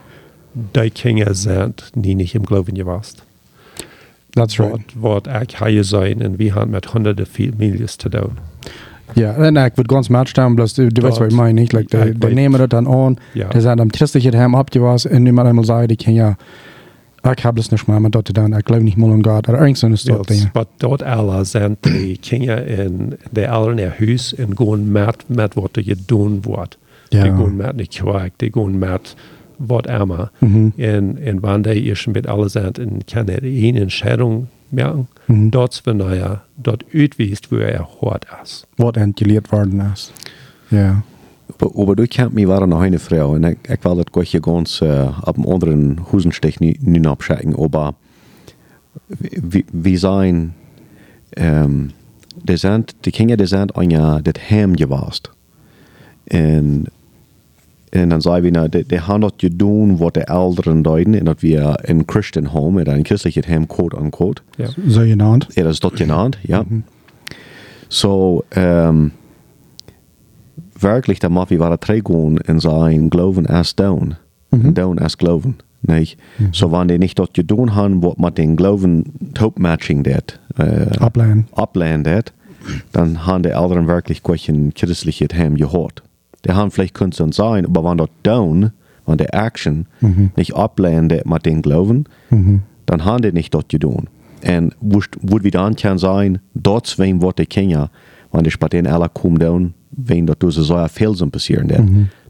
[0.75, 3.19] die Kinder sind nie nicht im Glauben gewesen.
[4.35, 4.81] That's right.
[4.95, 8.31] Wat, wat ich hier sein und wir haben mit hunderten Familien zu tun.
[9.15, 11.71] Ja, en ik word ganz match staan, bloß du, du weißt, was ich meine, nicht?
[11.73, 12.33] Like, Ja, die, ich die weiß.
[12.33, 13.49] nehmen das dann an, Ja.
[13.49, 16.35] die sind am christlichen Heim abgewaschen und niemand einmal sagen, die können ja,
[17.37, 19.59] ich habe das nicht mal, mit dort dann, ich glaube nicht mal an Gott, oder
[19.61, 20.23] irgend so eine Story.
[20.29, 25.29] Yes, but dort alle sind die Kinder in der Eltern ihr Haus und gehen mit,
[25.29, 26.77] mit was die getan wird.
[27.11, 27.23] Ja.
[27.25, 29.15] Die gehen mit nicht Quark, die gehen mit
[29.57, 30.31] was immer.
[30.39, 30.73] Mhm.
[30.77, 35.07] Und, und wenn die ihr schon mit alle sind, und kann er eine Entscheidung merken,
[35.27, 35.51] Mhm.
[35.51, 38.67] dort, wenn er dort uitweist, wo er hart ist.
[38.77, 40.11] Was entgeliert worden ist.
[40.69, 41.03] Ja.
[41.59, 44.39] Aber, aber du kent mij waren nog een vrouw en ik, ik wil dat gotje
[44.41, 47.55] ganz uh, op een andere hoezenstich nu, nu opschikken.
[47.57, 47.93] Aber
[49.49, 50.53] we, we zijn,
[51.39, 51.91] um,
[52.43, 55.29] die, zijn, die kinderen die zijn aan ja, dit hem geweest.
[56.23, 56.85] En,
[57.93, 61.19] en dan zei we, nou, die, die hebben dat gedaan wat de ouderen deden.
[61.19, 64.41] En dat we een Christian home, in een christelijk hem, quote unquote.
[64.55, 64.67] Ja.
[64.87, 65.47] So genannt.
[65.49, 66.65] Ja, dat is dat genannt, ja.
[67.87, 69.11] So, ähm,
[70.79, 74.15] wirklich, der Mafia war drei gehen in sein Glauben erst down.
[74.49, 75.55] Und down erst Glauben.
[75.81, 76.17] Nicht?
[76.51, 79.03] So, wenn die nicht dort getan haben, was mit den Glauben
[79.33, 81.45] top-matching dat, äh, Ablehnen.
[81.51, 82.33] ablehnen dat,
[82.91, 86.01] dann haben die Eltern wirklich kein christliches Heim gehört.
[86.45, 88.71] Die haben vielleicht Künstler sein, aber wenn dort down,
[89.05, 89.85] wenn die Action
[90.35, 92.05] nicht ablehnen dat mit den Glauben,
[92.85, 94.07] dann haben die nicht dort getan.
[94.45, 97.89] Und wo wir dann kann sein, dort wem wird die Kinder,
[98.31, 101.81] wenn die Spartan alle kommen down, wenn dort so so Felsen passieren dat,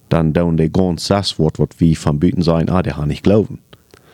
[0.10, 3.23] dann down die ganz das Wort, was wir von Büten sein, ah, die haben nicht
[3.23, 3.60] Glauben.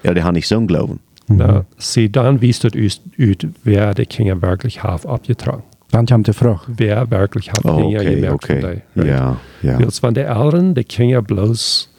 [0.03, 0.99] Ja, die haben nicht so Glauben.
[1.27, 5.63] Na, sie dann wies uit wer die Kinder wirklich hat abgetragen.
[5.91, 6.59] Kommt die Frage.
[6.67, 8.61] Wer wirklich hat Oh, Dinge okay, gemerkt okay.
[8.61, 9.07] von die.
[9.09, 9.77] Ja, ja.
[9.77, 11.89] Als van de Eltern die Kinder bloß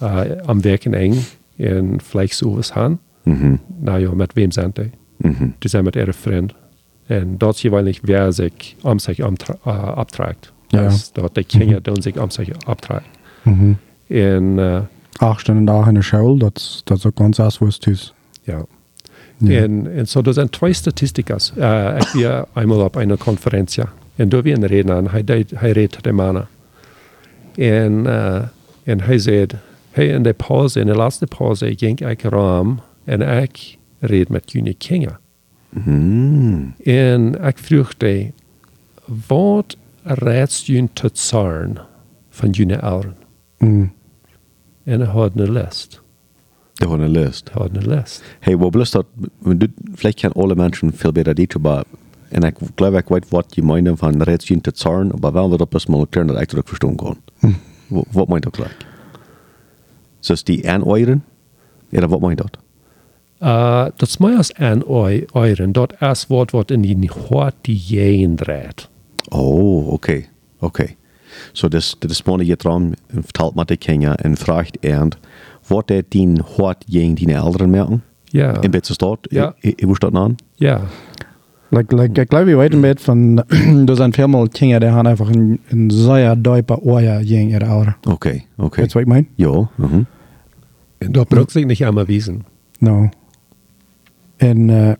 [0.00, 1.24] äh, am Werken eng
[1.56, 3.58] in vielleicht sowas haben, Mhm.
[3.80, 4.90] na ja, mit wem sind die?
[5.18, 5.54] Mhm.
[5.62, 6.54] Die sind mit ihren Freunden.
[7.08, 10.52] Und dort jeweils wer sich um sich amtra- äh, abträgt.
[10.72, 10.84] Ja.
[10.88, 13.06] Dus dat de kinderen doen zich om zich opdragen.
[13.44, 13.76] Mhm.
[14.08, 14.80] En uh,
[15.18, 18.14] Acht Stunden dag in de school, dat, dat is ook ganz thuis.
[18.44, 18.64] ja.
[19.36, 19.60] Ja.
[19.60, 21.52] En, en so, er zijn twee statistiekers.
[21.56, 23.84] Uh, ik weer eenmaal op een conferentie.
[24.16, 25.08] En daar weer een reden aan.
[25.08, 26.48] Hij, deed, hij reed de mannen.
[27.54, 28.42] En, uh,
[28.82, 29.00] en
[29.90, 34.52] hey, in de pauze, in de laatste pauze, ging ik raam en ik reed met
[34.52, 35.18] jullie kinderen.
[35.68, 36.74] Mm.
[36.84, 38.32] En die,
[39.26, 41.76] wat raadst jullie te zaren
[42.30, 43.16] van jullie ouderen?
[43.58, 43.92] Mm.
[44.84, 46.02] En hij had een lijst.
[46.78, 47.50] Det har ni löst.
[47.54, 48.22] Een lijst.
[48.40, 49.06] Hej, vad blir det?
[49.40, 51.84] Men du, vielleicht kan alle Menschen viel besser dit, aber
[52.30, 55.60] en ik glaube ik weet wat je meint van rättsgin te zaren, aber wel dat
[55.60, 57.16] op eens mal erklären, dat ik dat ook verstaan kan.
[57.88, 58.86] Wa- Wat meint dat gelijk?
[60.20, 61.24] Is dat die aaneuren?
[61.88, 62.56] Ja, wat meint dat?
[63.40, 64.82] Uh, dat is mij als aan
[65.34, 65.72] euren.
[65.72, 68.88] Dat is wat wat in die hart die jeen draait.
[69.28, 69.92] Oh.
[70.58, 70.86] Oké.
[71.52, 75.16] Så det, det är småne get ram, vertalt man till Kenya en fragt ärend,
[75.68, 78.00] vad är din hårt gäng dina äldre merken?
[78.30, 78.62] Ja.
[78.62, 79.18] In beste stad?
[79.30, 79.54] Ja.
[79.62, 80.36] I, i, hvor stad an?
[80.56, 80.80] Ja.
[81.68, 83.44] Like, like, ik glaube, je weet een beetje van,
[83.88, 87.58] er zijn veel meer kinderen die gaan einfach een, een zeer diepe oor jeng in
[87.58, 87.96] de ouder.
[88.08, 88.80] Oké, oké.
[88.80, 89.28] Weet je wat ik meen?
[89.34, 90.02] Ja, mhm.
[90.98, 92.44] En dat braucht sich nicht einmal wiesen.
[92.78, 93.08] Nou.
[94.36, 94.92] En, uh,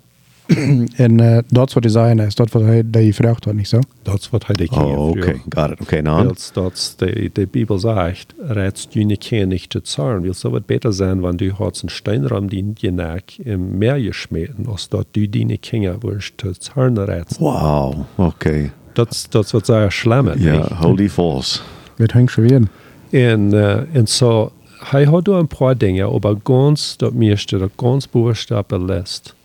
[0.96, 3.78] en uh, dat wat hij zei, is dat wat hij die vraagt had, niet zo?
[4.02, 5.40] Dat is wat hij de Oh, oké.
[5.48, 5.80] Got it.
[5.80, 6.28] Oké, nou.
[6.28, 10.50] Als dat de, de Bibel sagt, rätst du nicht kein nicht zu zahlen, will so
[10.50, 14.88] wat besser sein, wenn du hast einen Steinraum, den je nach im Meer geschmeten, als
[14.88, 17.40] dort du deine Kinder wirst zu zahlen rätst.
[17.40, 18.70] Wow, oké.
[18.94, 20.30] Das, das wird sehr schlimm.
[20.38, 21.60] Ja, holy false.
[21.96, 22.62] Weet hang schon weer.
[23.10, 24.52] En, uh, en so,
[24.90, 29.35] hij had een paar dingen, aber ganz, dat meeste, dat ganz buchstaben lässt,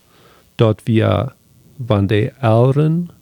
[0.56, 1.32] dat wir,
[1.78, 3.12] wenn die Älteren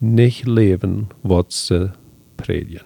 [0.00, 1.92] nicht leben, was sie
[2.36, 2.84] predigen.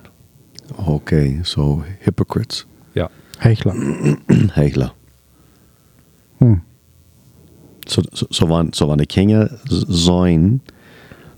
[0.77, 2.67] Oké, so hypocrites.
[2.95, 3.11] Ja.
[3.39, 3.75] Hechler.
[4.55, 4.91] Hegelen.
[6.39, 6.61] Hm.
[7.87, 10.61] So, so, so, wann, so wann die Kinder sein,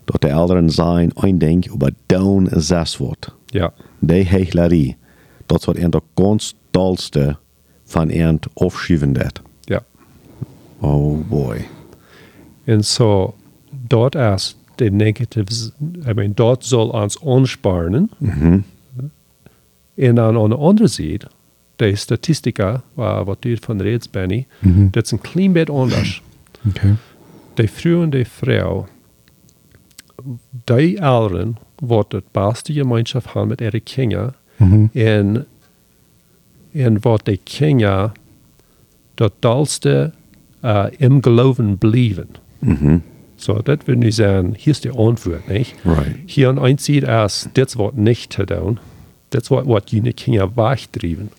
[0.04, 3.34] dat de Eltern zijn eindelijk über down zes wordt.
[3.46, 3.72] Ja.
[3.98, 4.96] Die hegelerie,
[5.46, 7.38] dat wordt een de ganz dolste
[7.84, 9.40] van een afschuiven dat.
[9.60, 9.84] Ja.
[10.80, 11.66] Oh boy.
[12.66, 13.34] En so,
[13.86, 15.70] dort is de negatives,
[16.08, 18.10] I mean, dort soll ons onsparen.
[18.18, 18.58] Mhm.
[19.94, 21.26] En dan aan de andere zijde,
[21.76, 24.88] de statistica, waar wat u van reeds Benny, Mhm.
[24.90, 26.22] dat is een klein beetje anders.
[26.68, 26.96] Oké.
[27.54, 28.86] de vrouw en de vrouw,
[30.64, 34.86] die ouderen, wat het beste gemeenschap hebben met ihre kinderen, Mhm.
[34.92, 35.46] en,
[36.72, 38.12] en wat de kinderen
[39.14, 40.12] dat dalste
[40.64, 42.28] uh, im geloven blijven.
[42.58, 42.98] Mhm.
[43.36, 45.74] So, dat wil nu zeggen, hier is de antwoord, niet?
[45.82, 46.16] Right.
[46.26, 48.78] Hier aan een zijde is, dit wordt niet te doen.
[49.28, 51.30] Dit is wat, wat jullie kinderen wegdrijven.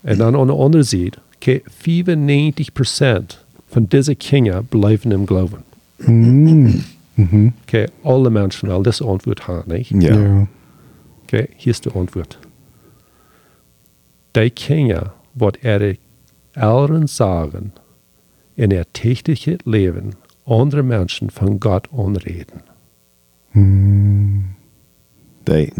[0.00, 5.64] En dan aan de andere zijde, okay, 95% van deze kinderen blijven im geloven.
[5.96, 6.80] Mm.
[7.14, 7.48] Mhm.
[7.62, 9.88] Okay, alle mensen wel deze antwoord hebben, niet?
[9.88, 10.14] Ja.
[10.14, 10.46] Ja.
[11.22, 12.38] Okay, hier is de antwoord.
[14.30, 15.96] Die kinderen wat ihre
[16.52, 17.72] Eltern sagen,
[18.54, 20.12] in ihr täglichen Leben
[20.46, 22.62] andere Menschen von Gott anreden.
[23.52, 24.44] Mm.
[25.48, 25.72] Die,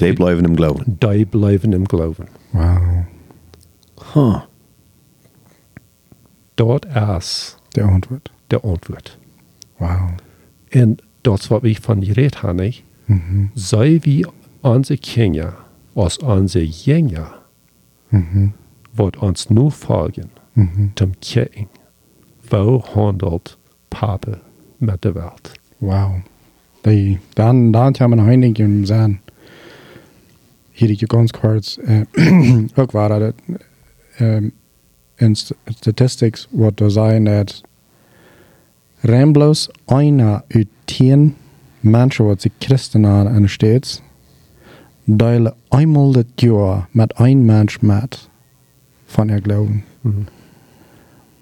[0.00, 0.98] die blijven hem geloven.
[1.00, 2.26] Die blijven im Glauben.
[2.52, 3.04] Wauw.
[4.14, 4.40] Huh.
[6.56, 8.30] Dort ist De antwoord.
[8.50, 9.18] der Antwort.
[9.78, 10.10] Wauw.
[10.74, 12.84] Und das, was wir von geredet nicht?
[13.06, 13.50] Mhm.
[13.54, 14.26] sei wie
[14.62, 15.52] unsere Kinder
[15.94, 17.34] als unsere Jünger,
[18.10, 18.54] Mhm.
[18.94, 20.92] wird uns nur folgen, Mhm.
[20.96, 21.66] zum Kirchen.
[22.48, 23.58] Wo handelt
[23.98, 24.38] Papa
[24.78, 25.52] mit der Welt?
[25.78, 26.22] Wauw.
[26.80, 29.20] Die, dan, dan gaan we nog één ding zijn.
[30.70, 31.78] Hier die ganz kurz.
[31.78, 32.00] Äh,
[32.80, 33.34] ook waar dat
[35.16, 37.62] in st statistics wordt er zijn dat
[39.00, 41.36] Ramblos einer uit tien
[41.80, 44.02] mensen wat zich christen aan en steeds
[45.04, 48.28] delen eenmaal dit jaar met een mens met
[49.04, 49.84] van ihr Glauben.
[50.00, 50.20] Mhm.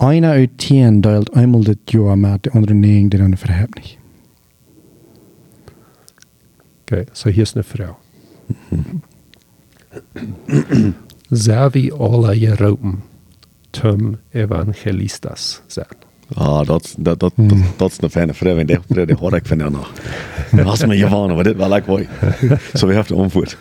[0.03, 3.99] Einer uit tien deelt eenmaal dit jaar met de andere negen die dan verhebt niet.
[6.81, 7.97] Okay, so hier ist eine Frau.
[11.31, 13.03] Sehr wie alle Jeropen
[13.71, 15.87] zum Evangelistas sein.
[16.35, 18.57] Ah, dat, dat, dat, dat, dat is een fijne vrouw.
[18.57, 19.93] En die vrouw die hoor ik van haar nog.
[20.51, 22.09] Dat is me gevonden, maar dit wel lekker mooi.
[22.75, 23.57] Zo, we hebben antwoord.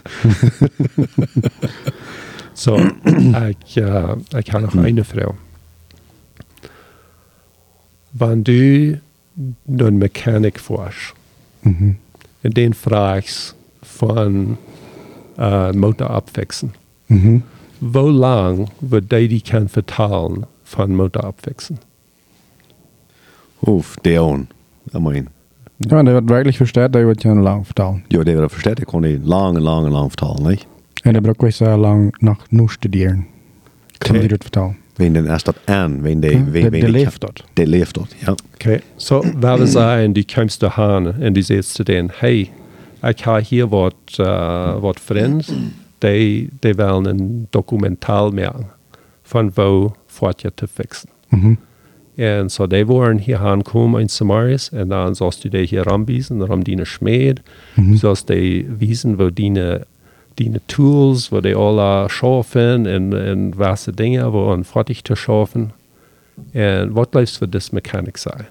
[2.54, 5.36] So, ich, äh, ich habe noch eine Frau.
[8.13, 9.00] Wenn du
[9.80, 11.13] einen Mechanik forschst,
[11.63, 11.95] Mhm.
[12.43, 14.58] und den fragst, von
[15.38, 16.71] äh, Motorabwechseln.
[17.08, 17.43] Mhm.
[17.80, 21.80] Wo lang wird die die kann vertalen von Motorabwechseln?
[23.62, 24.47] Uff, der on.
[24.93, 25.30] I mean,
[25.89, 28.04] Ja, en det var virkelig forstått, det var ikke en lang fortalen.
[28.10, 30.67] ja, det var förstått, det kunde lang, lang, lang vertalen, nicht?
[31.04, 33.26] En det brukar vara lang nog nu studeren.
[34.06, 34.28] Som Okej.
[34.28, 37.45] de det Wenn den erst dort an, wenn, det- wenn det die- lebt dort.
[37.57, 38.31] Det lebt dort, ja.
[38.55, 38.79] Okay.
[38.97, 42.47] Så hvad vil sige, du kommer til han, og du siger til den, hey,
[43.03, 45.43] jeg har her vort, uh, vort friend,
[46.01, 48.47] de, de vil en dokumental med
[49.33, 51.09] von hvor fort jeg til fiksen.
[51.31, 51.57] Mhm.
[52.17, 55.83] En så de waren hier han kom in Samaris, en dan zoals du de hier
[55.83, 57.35] rambiesen, ram dine schmeed,
[57.77, 57.97] Mhm.
[57.97, 59.79] zoals de wiesen, wo dine,
[60.34, 65.72] dine tools, wo de alle schaffen, en, en wasse dingen, wo an fertig te schaffen.
[66.52, 68.46] En wat blijft voor dis mechanic zijn?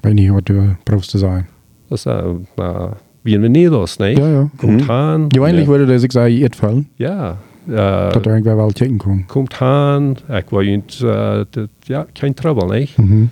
[0.00, 1.46] Weet niet wat du proefst te zijn.
[1.88, 2.90] Das ist äh, äh,
[3.22, 4.10] bienvenidos, ne?
[4.16, 4.48] Ja, ja.
[4.56, 4.90] Kommt Mhm.
[4.90, 5.26] han.
[5.28, 5.70] Jo, eigentlich Ja.
[5.72, 6.88] würde das ich sagen, ihr fallen.
[6.96, 7.36] Ja.
[7.66, 7.76] Dat
[8.16, 9.26] Äh, er irgendwer wel checken kommt.
[9.28, 10.16] kommt han.
[10.28, 12.88] Ich war jent, äh, dat- ja, kein Trouble, ne?
[12.96, 13.30] Mhm.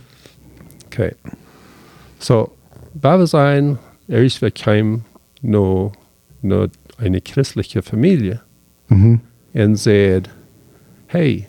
[0.87, 1.13] Okay.
[2.19, 2.51] So,
[2.95, 5.05] wir sein, er ist wir kein
[5.43, 5.93] nur,
[6.43, 8.41] nur eine christliche Familie.
[8.89, 9.21] Mhm.
[9.55, 10.31] Und sagt,
[11.07, 11.47] hey,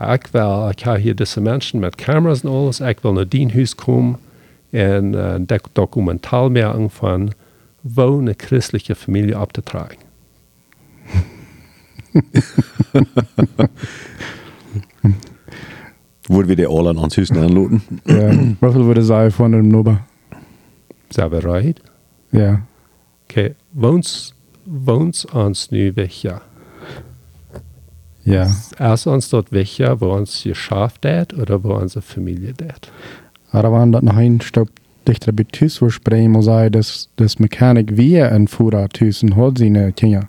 [0.00, 3.54] ich will, ich habe hier diese Menschen mit Kameras und alles, ich will nach dein
[3.54, 4.18] Haus kommen
[4.72, 7.34] und äh, dok dokumental mehr anfangen,
[7.82, 9.98] wo eine christliche Familie abzutragen.
[16.28, 17.82] Wurde wir die alle an uns Hüsten anluten?
[18.06, 18.30] Ja.
[18.60, 19.98] Hoeveel würde sagen von dem Nobel?
[21.10, 21.82] Seid ihr bereit?
[22.30, 22.62] Ja.
[23.24, 26.42] Okay, wohnt, wohnt uns nu welcher?
[28.24, 28.54] Ja.
[28.78, 32.90] Erst uns dort welcher, wo uns geschafft hat oder wo unsere Familie dat?
[33.50, 34.68] Aber wenn das noch ein Stopp
[35.06, 39.92] dichter bei Tüs versprechen muss sagen, dass das Mechanik wie ein Führer Tüsen hat seine
[39.92, 40.28] Kinder.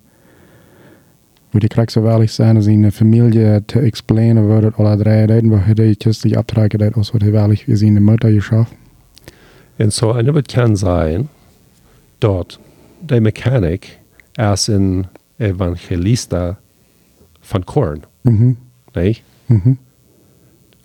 [1.51, 5.55] Wo die kriegst so ehrlich sein, seine Familie zu explainen würde, alle drei reden, wo
[5.55, 8.73] er die christlich abtragen was er ehrlich wie seine Mutter geschafft.
[9.77, 11.29] Und so eine wird kann sein,
[12.19, 12.59] dort
[13.03, 13.99] der Mechanik
[14.37, 16.57] erst ein Evangelista
[17.41, 18.57] von Korn, Mhm.
[18.95, 19.23] nicht?
[19.47, 19.77] Mhm.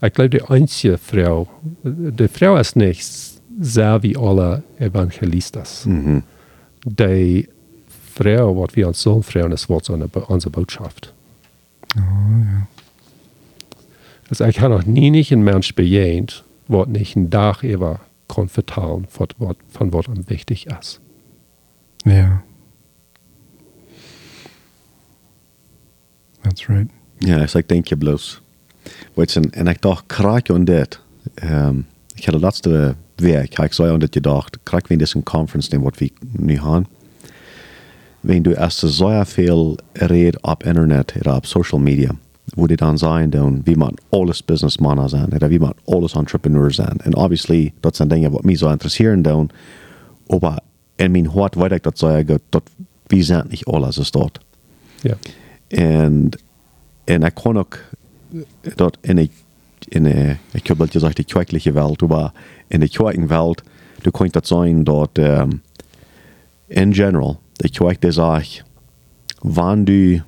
[0.02, 1.48] Ich glaube, die einzige Frau,
[1.83, 3.04] die Frau ist nicht
[3.61, 5.87] sehr wie alle Evangelistas.
[5.87, 6.22] Mhm.
[6.85, 7.48] Die
[8.14, 11.12] Frau, was wir uns sollen, Frauen, ist was unsere, Botschaft.
[11.96, 12.66] Oh, ja.
[14.31, 18.00] Also ich habe noch nie nicht einen Mensch bejahend, was nicht ein Dach über
[18.48, 21.00] vertrauen, von was von was wichtig ist.
[22.05, 22.43] Ja.
[26.41, 26.91] That's right.
[27.19, 28.41] Ja, ik denk je bloos.
[29.15, 31.01] Je, en ik dacht, krijg je dit?
[31.45, 35.23] Um, ik had de laatste week, ik zei aan dit gedacht, krijg we in deze
[35.23, 36.87] conference nemen wat we nu gaan.
[38.21, 42.11] Wenn du erst so viel red op internet oder op social media,
[42.55, 46.71] wo die dann sein, dann, wie man alles Businessmänner sein, oder wie man alles Entrepreneur
[46.71, 46.99] sein.
[47.05, 49.51] Und obviously, das sind Dinge, was mich so interessieren, dann,
[50.29, 50.63] aber
[50.99, 52.63] in mein Hort weiß ich, das sei, dat
[53.09, 54.41] wir sind nicht alles so dort.
[55.03, 55.17] Ja.
[55.69, 56.31] En,
[57.05, 57.79] en ik kon ook
[58.75, 59.31] dat in een,
[59.89, 62.33] in een ik heb wel gezegd, de kerkelijke wereld, maar
[62.67, 63.63] in de kerkenwereld,
[64.03, 65.63] du kunt dat zijn dat um,
[66.67, 68.65] in general, de kerk die zegt,
[69.39, 70.23] wanneer du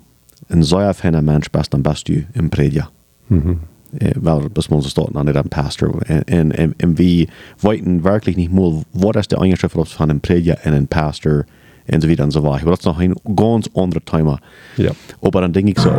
[0.47, 2.91] een zeer fijne mens bent, dan best du een prediker.
[3.27, 3.55] Mhm.
[3.93, 5.89] Wel, bis man so starten, nicht ein Pastor.
[5.95, 7.27] Und, und, und, und wir
[7.61, 11.45] wollten wirklich nicht mal, was ist der Unterschied von einem Prediger und einem Pastor
[11.93, 12.63] und so weiter und so weiter.
[12.63, 14.39] Aber das ist noch ein ganz anderes Thema.
[14.77, 14.93] Ja.
[15.21, 15.91] Aber dann denke ich so,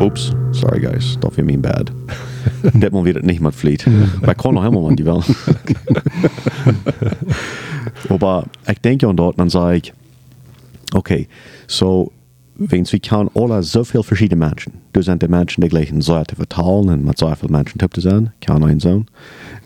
[0.00, 1.92] ups, sorry guys, das wäre mein bad.
[2.62, 3.86] das man wieder nicht mal flieht.
[4.20, 5.22] Weil kann noch immer, man die will.
[8.08, 9.92] Aber ich denke an dort, dann sage ich,
[10.94, 11.28] okay,
[11.66, 12.12] so,
[12.58, 16.36] wenn wir kann alle so viele verschiedene Menschen, du sind die Menschen, die gleichen Sorte
[16.36, 19.06] vertalen und mit so vielen Menschen tippt sein, kann ein sein.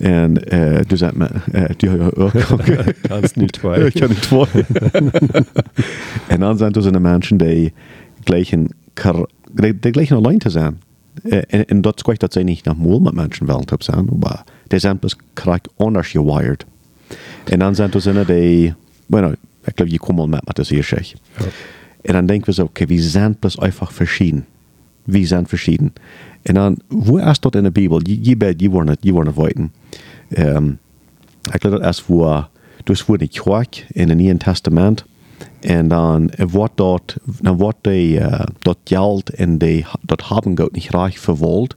[0.01, 1.21] Und äh, du sind,
[1.53, 3.87] äh, du, äh, Kannst nicht zwei.
[3.87, 4.47] ich kann nicht zwei.
[6.31, 7.73] und dann sind das Menschen, die
[8.25, 8.71] gleichen,
[9.53, 10.79] die, die gleichen allein zu sein.
[11.23, 14.45] Und, und das spricht, dass sie nicht nach Mul mit Menschen wollen zu sein, aber
[14.73, 16.67] die sind krass anders gewired.
[17.51, 18.75] Und dann sind das die,
[19.09, 19.35] bueno,
[19.67, 21.17] ich glaube, ich komme mal mit, mit das hier schech.
[21.39, 21.47] Ja.
[22.07, 24.47] Und dann denken wir so, okay, wir sind bloß einfach verschieden.
[25.07, 25.93] Wir sind verschieden.
[26.49, 29.73] Und dann, wo erst dort in der Bibel, je, bed, je wollen je wollen weiten.
[30.33, 30.79] Ähm,
[31.53, 32.45] ich glaube, das erst wo,
[32.85, 35.05] das wurde Quark in dem Neuen Testament,
[35.61, 40.91] En dan wordt dat, dan wordt die, uh, dat geld en die, dat gaat niet
[40.91, 41.77] reich verwold.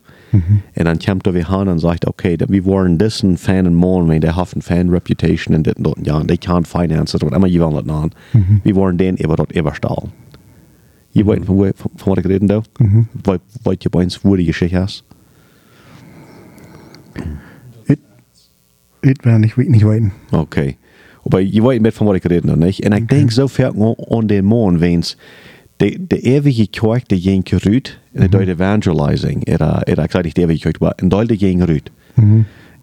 [0.74, 3.76] En dan komt er weer aan en zegt, oké, okay, we waren dissen fan en
[3.76, 5.98] man, want die hebben fan reputation en dit en dat.
[6.02, 8.12] Ja, die kan finances, wat immer je wil dat aan.
[8.64, 10.10] We waren den over dat overstal.
[11.10, 12.64] Je weet van, van, van wat ik reden doe?
[13.22, 15.04] Wat, wat je bij ons woorde geschikt is?
[19.00, 20.12] Ich werde nicht, nicht weten.
[20.32, 20.78] Okay.
[21.26, 22.80] Aber je weet met van wat ik reden, niet?
[22.80, 25.18] En ik denk zo ver aan de man, wens
[25.78, 30.38] de, de eeuwige kerk, de ging geruut, en de evangelizing, era, era, ik zei niet
[30.38, 31.92] eeuwige kerk, maar en de ging geruut.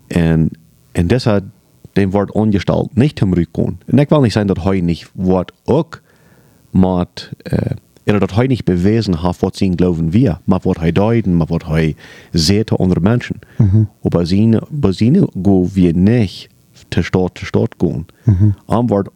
[0.07, 0.51] En,
[0.93, 1.45] en deshalb,
[1.93, 3.79] den wordt ongesteld, niet hem ruut kon.
[3.87, 6.03] En ik wil niet zijn dat hij niet wordt ook,
[6.71, 7.07] maar,
[7.53, 7.59] uh,
[8.05, 11.47] er dat hij niet bewezen heeft wat zijn geloven wir, maar wat hij deuten, maar
[11.47, 11.97] wat hij
[12.33, 13.39] zegt onder mensen.
[14.03, 16.49] Aber zijn, bij zijn go wir niet
[16.89, 18.07] te stort te stort gaan.
[18.67, 19.09] Am wordt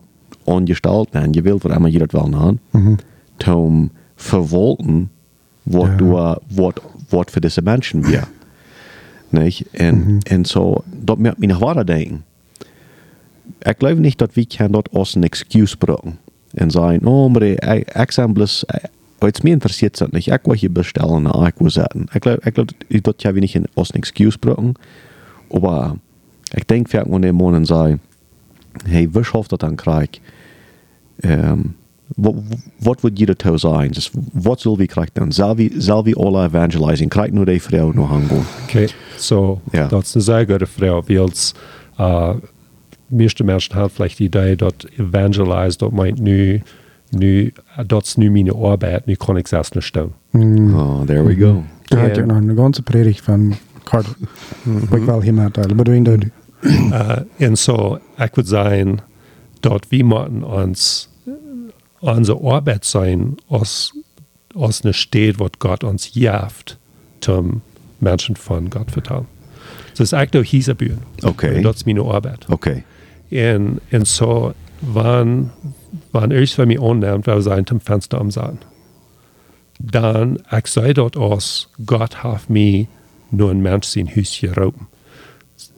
[0.44, 2.60] ongesteld, en je wilt wat immer je dat wel aan,
[3.46, 3.90] om
[5.66, 5.96] verwolten wat Ja.
[5.96, 6.06] du,
[6.54, 8.28] wat, wat voor deze mensen wir.
[9.28, 9.62] Nicht?
[9.70, 12.24] En, en zo, dat maakt me nog water denken.
[13.58, 16.18] Ik geloof niet dat we kan dat als een excuse gebruiken.
[16.54, 17.34] En zeggen, oh,
[18.06, 18.64] zijn bloos,
[19.18, 20.26] het me interessiert het niet.
[20.26, 22.06] Ik wil je bestellen en ik wil zetten.
[22.12, 22.68] Ik geloof, ik geloof
[23.02, 24.74] dat je niet als een excuse gebruiken.
[25.60, 25.92] Maar
[26.54, 27.98] ik denk vaak wanneer man en zei,
[28.84, 30.08] hey, wie schafft dat dan krijg?
[31.20, 31.76] Um,
[32.16, 33.90] wat, wordt je dat zijn?
[33.90, 35.32] Dus wat zullen we krijgen dan?
[35.32, 38.44] Zal we, zal we alle evangelizing krijgen nur die vrouw nog aangaan?
[38.62, 39.86] Okay, so Ja.
[39.88, 41.54] das ist eine sehr gute Frage, weil es
[41.98, 42.34] äh,
[43.08, 46.60] meeste Menschen haben vielleicht die Idee, dass Evangelize, das meint nu,
[47.10, 47.52] nu,
[47.86, 50.12] das ist nu meine Arbeit, nu kann ich es erst nicht tun.
[50.74, 51.62] Oh, there we go.
[51.88, 52.22] Da had Ja.
[52.22, 54.14] je nog een ganze predigt van Carter.
[54.62, 55.76] Wat ik wel hier met uitdelen.
[55.76, 56.24] Maar doe je dat?
[57.40, 58.98] Äh, und so, ich würde sagen,
[59.60, 59.86] dort
[62.04, 63.92] wir müssen uns unsere Arbeit sein, aus,
[64.54, 66.78] aus einer Stadt, was Gott uns jaft,
[67.20, 67.62] zum
[68.00, 69.26] Menschen von Gott vertrauen.
[69.92, 70.98] Das ist eigentlich hieß Bühne.
[71.22, 71.62] Okay.
[71.62, 72.46] Das ist meine Arbeit.
[72.48, 72.84] Okay.
[73.30, 75.50] En, en så wann,
[76.12, 78.58] wann ich für mich annimmt, wir sein zum Fenster am Saan.
[79.78, 82.86] Dann, ich sei dort aus, Gott hat mir
[83.30, 84.78] nur ein Mensch sein Haus geraubt.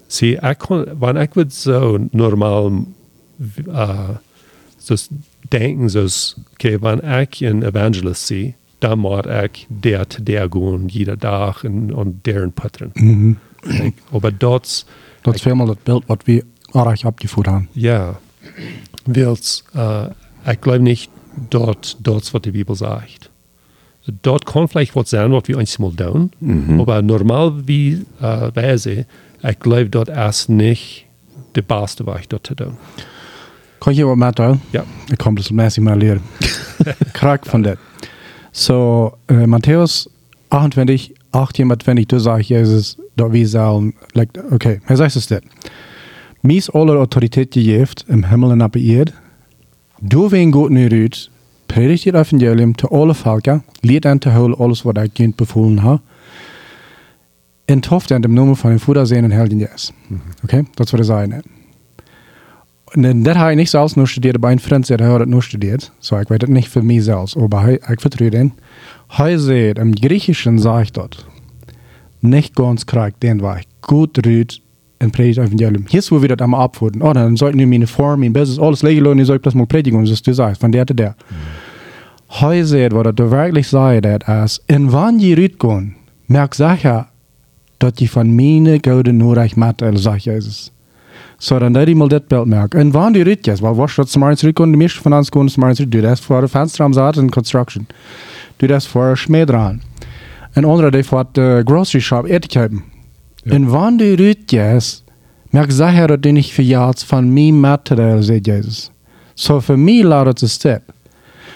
[0.08, 2.84] Sie, ich wenn ich so normal
[3.38, 4.14] äh,
[4.78, 4.94] so
[5.52, 6.06] denken, so,
[6.54, 11.64] okay, wenn ich ein Evangelist sehe, dann muss ich der zu der gehen, jeder Tag
[11.64, 12.92] und, und deren Pattern.
[13.64, 14.86] Ik- Aber dort,
[15.22, 17.68] Dat is helemaal het beeld wat we erg opgevoerd hebben.
[17.72, 18.18] Ja,
[19.04, 20.06] wils, äh,
[20.52, 21.10] ich glaube nicht,
[21.50, 23.30] dort, dort, was die Bibel sagt.
[24.22, 26.30] Dort kann vielleicht was sein, was wir uns mal tun,
[26.80, 29.06] aber normal wie äh, Weise,
[29.42, 31.06] ich glaube, dort ist nicht
[31.56, 32.76] der beste Weg, dort zu tun.
[33.78, 34.60] Kan je wat met uitdelen?
[34.70, 34.84] Ja.
[35.06, 36.22] Ik kom dus mensen maar leren.
[37.12, 37.76] Krak van dit.
[38.50, 40.06] So, uh, Matthäus
[40.48, 45.26] 28, 18 bis 20, du sagst Jesus, dat wir sollen, like, okay, er sagt es
[45.26, 45.42] dit.
[46.40, 49.12] Mies alle Autorität gegeven im Himmel und auf der Erde.
[50.00, 51.30] Du wen gut nu uit,
[51.66, 55.78] predigt het evangelium te alle volken, leert aan te houden alles wat ik kind bevolen
[55.78, 56.00] heb.
[57.64, 59.92] En toft aan de naam van een Vader, Zoon en Heiligen Geist.
[60.42, 61.30] Okay, dat is wat
[63.04, 63.10] er.
[63.10, 64.40] En heb ik niet zelfs nog studeerd.
[64.40, 65.92] Bij een vriend zei hij dat nog studeerd.
[65.98, 67.34] So, weet het niet voor mij zelfs.
[67.34, 68.54] Maar hij, ik vertrouw den.
[69.36, 71.26] Zei, im Griechischen sagt dat.
[72.20, 74.60] Nicht ganz korrekt, den war ich gut rüht
[74.98, 75.84] in Predigt Evangelium.
[75.88, 77.02] Hier ist, wo wir das einmal abwurden.
[77.02, 79.66] Oh, dann sollten wir meine Form, mein Business, alles legen und ich soll das mal
[79.66, 81.14] predigen, und das du sagst, von der zu der.
[82.28, 85.94] Hij zei, wat du wirklich dat als, en wann je rüht gehen,
[86.26, 87.08] merk sicher,
[87.78, 90.64] dat je van meine gouden nodig met, sagt Jesus.
[90.64, 90.75] So,
[91.38, 92.78] dann dat je mal beeld merken.
[92.78, 95.30] En wann die rüht jetzt, weil was dat smarts rüht gehen, die meeste van ons
[95.30, 97.86] gehen smarts rüht, du das vor der Fenster am Saat in Construction.
[98.56, 99.80] Du das vor Schmäh dran.
[100.52, 102.82] En andere die voor de grocery shop eten hebben.
[103.44, 105.04] En wanneer je het yes,
[105.50, 108.90] merk sicher dat je niet verjaart van mijn materiaal, zegt Jezus.
[109.34, 110.80] So für mich lautet es das.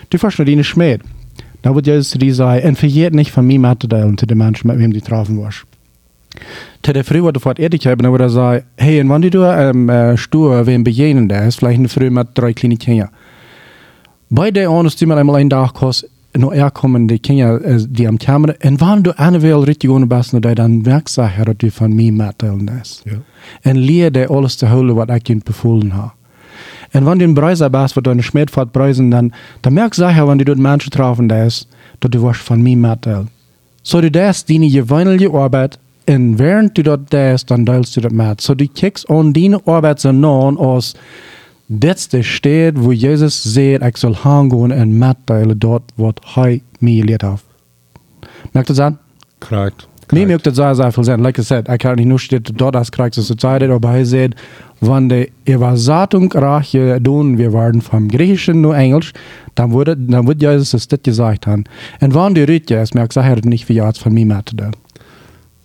[0.09, 1.01] Du verstehst die nicht schmäht.
[1.63, 4.69] Da wird Jesus zu dir sagen, en verjährt nicht von mir Material zu den Menschen,
[4.69, 5.67] mit wem du getroffen warst.
[6.83, 9.23] Zu der Früh, wo du vor ehrlich haben, dann wird er sagen, hey, und wenn
[9.23, 13.11] du ähm, äh, stur, wem begegnen der ist, vielleicht eine Früh mit drei kleinen Kindern.
[14.31, 18.07] Bei der Ordnung, die man einmal einen Tag kostet, noch herkommen, die Kinder, äh, die
[18.07, 21.71] am Kamera, und wenn du eine will richtig ohne Bassen, dann merkst du, dass du
[21.71, 23.05] von mir Material ist.
[23.05, 23.19] Ja.
[23.63, 26.13] En leer dir alles zu holen, was ich ihnen befohlen habe.
[26.93, 30.01] Und wenn du einen Preis hast, was du eine Schmied fährt preisen, dann, dann merkst
[30.01, 31.67] du sicher, wenn du dort Menschen treffen, dass
[32.01, 33.27] du von mir Material.
[33.83, 35.79] So du das, deine gewöhnliche Arbeit,
[36.11, 38.41] und während du dort das, dann teilst du das mit.
[38.41, 40.95] So du kriegst an deine Arbeit so nah aus
[41.67, 47.23] dit is de stad wo Jezus zegt, ik zal gaan en meddelen dort mij geleerd
[47.23, 47.45] heeft.
[48.53, 48.99] Merkt het aan?
[49.39, 49.89] Correct.
[50.13, 51.21] Mir mögt das sehr, viel sein.
[51.21, 54.35] Like I said, ich kann nicht nur steht dort als Christus Society, aber er sagt,
[54.81, 59.13] wenn die Übersetzung reiche tun, wir werden vom Griechischen nur Englisch,
[59.55, 61.65] dann würde, dann wird Jesus das gesagt haben.
[62.01, 64.43] Und wenn die Rütje ist, merkt er nicht, wie jetzt von mir mehr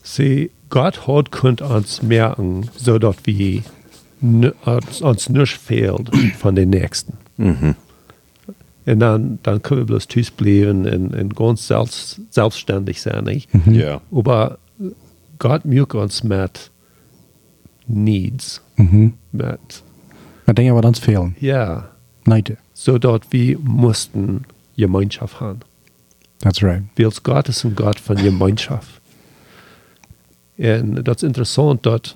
[0.08, 3.64] Sie, Gott hat könnt uns merken, so dass wir
[4.22, 7.14] n- uns, uns nicht fehlt von den Nächsten.
[7.38, 13.24] Und dann, dann können wir bloß tüß bleiben und, und ganz selbst, selbstständig sein.
[13.24, 13.50] Nicht?
[13.66, 14.00] Ja.
[14.12, 14.60] Aber
[15.40, 16.70] Gott mögt uns mit
[17.88, 19.14] Needs, Mhm.
[19.32, 19.84] mit,
[20.46, 21.36] Maar dingen wat ons fehlen.
[21.40, 21.90] ja,
[22.26, 22.44] Nein,
[22.74, 24.44] so dass wir mussten
[24.78, 25.60] Gemeinschaft haben.
[26.42, 26.84] that's right.
[26.98, 29.02] Weil Gott ist ein Gott von Gemeinschaft.
[30.58, 32.16] Und das ist interessant, dass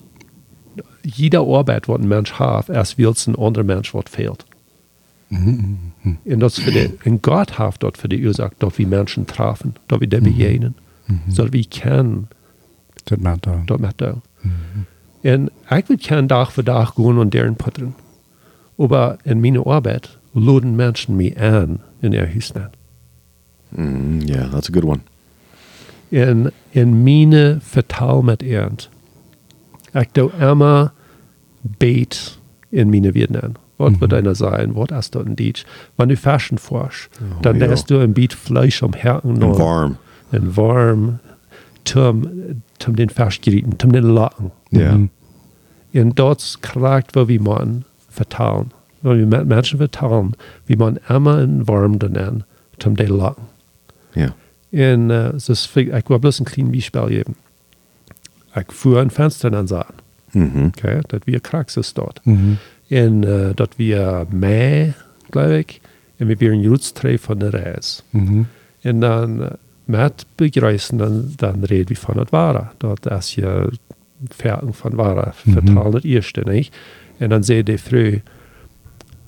[1.03, 4.45] jeder Arbeit, was ein Mensch hat, erst will ein anderer Mensch, was fehlt.
[5.29, 9.75] Und das für die, und Gott hat dort für die Ursache, dass wir Menschen treffen,
[9.87, 10.75] dass wir dem begegnen,
[11.27, 12.29] so wir können
[13.05, 13.65] Dat maakt dan.
[13.65, 14.21] dort mit da.
[15.23, 17.95] Und ich will keinen Tag für Tag gehen und deren puttern.
[18.77, 22.69] Aber in meiner Arbeit laden Menschen mich an in ihr Hüsnen.
[23.71, 25.01] Mm, yeah, that's a good one.
[26.09, 28.89] In, in meine vertaal met ernd.
[29.93, 30.93] Ik doe immer
[31.61, 32.39] beet
[32.69, 33.53] in meine Vietnam.
[33.77, 34.75] Was wird einer sein?
[34.75, 35.65] Was hast du in Deutsch?
[35.95, 37.09] Wenn du Fashion forsch,
[37.41, 37.73] dann ja.
[37.73, 39.97] du ein Beet Fleisch am Herzen And warm.
[40.31, 41.19] und warm,
[41.85, 42.27] zum,
[42.77, 44.51] zum den Fastgerieten, zum den Lachen.
[44.71, 44.97] Ja.
[44.97, 45.09] Mhm.
[45.93, 48.71] Und dort kragt, wo wir man vertalen.
[49.01, 50.35] Wenn wir Menschen vertalen,
[50.67, 52.43] wie man immer in warm dann
[52.79, 53.43] zum den Lachen.
[54.13, 54.33] Ja.
[54.69, 57.35] En uh, dus ik wil bloß een klein Beispiel geben.
[58.53, 59.95] Ik fuhr ein Fenster an sahen,
[60.31, 60.65] Mhm.
[60.65, 62.19] okay, dat wir Kraxis dort.
[62.23, 62.53] Mhm.
[62.87, 64.93] En uh, dat wir Mai,
[65.29, 65.81] glaube ich,
[66.17, 68.03] en wir wären Jutstrei von der Reis.
[68.11, 68.43] Mhm.
[68.81, 69.47] En dan uh,
[69.85, 72.67] met begrijzen, dan, dan reden wir von het Ware.
[72.77, 73.71] Dat is je
[74.29, 75.53] Fertig von Ware, Mhm.
[75.53, 76.75] vertalen het eerste, nicht?
[77.17, 78.21] En dan zei die Frau,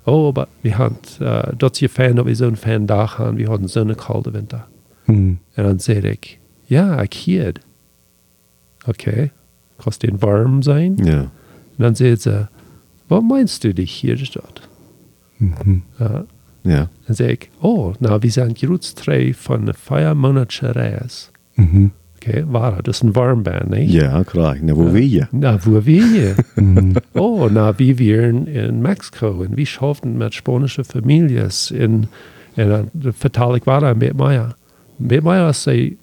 [0.04, 3.36] oh, aber wir haben, uh, dat is je fijn dat we zo'n fijn dag haben,
[3.36, 4.66] wir hadden zo'n koude winter.
[5.12, 5.34] Mhm.
[5.54, 7.60] En dan zei ik, ja, hier het.
[8.88, 9.32] Oké,
[9.76, 10.94] kost den warm zijn?
[10.96, 11.20] Ja.
[11.78, 12.48] En dan zei ze,
[13.08, 14.62] wat meinst du, die hier staat?
[15.38, 15.78] Mhm.
[16.00, 16.26] Ja.
[16.62, 16.90] Ja.
[17.06, 21.32] Dan zei ik, oh, nou, we zijn gerutstrei van een vijfmaandse reis.
[21.54, 21.88] Mhm.
[22.16, 23.92] Oké, waar, dat is een warmbaan, nee?
[23.92, 24.58] Ja, klar.
[24.62, 25.28] Na, wo wir je?
[25.32, 26.36] Nou, wo wir?
[26.56, 26.92] Mhm.
[27.14, 32.08] oh, nou, wir wären in Mexiko en wir schaffen mit spanische Families in,
[32.54, 34.56] en dan vertaal ik waar met Maya.
[35.08, 35.98] Met Maya zei,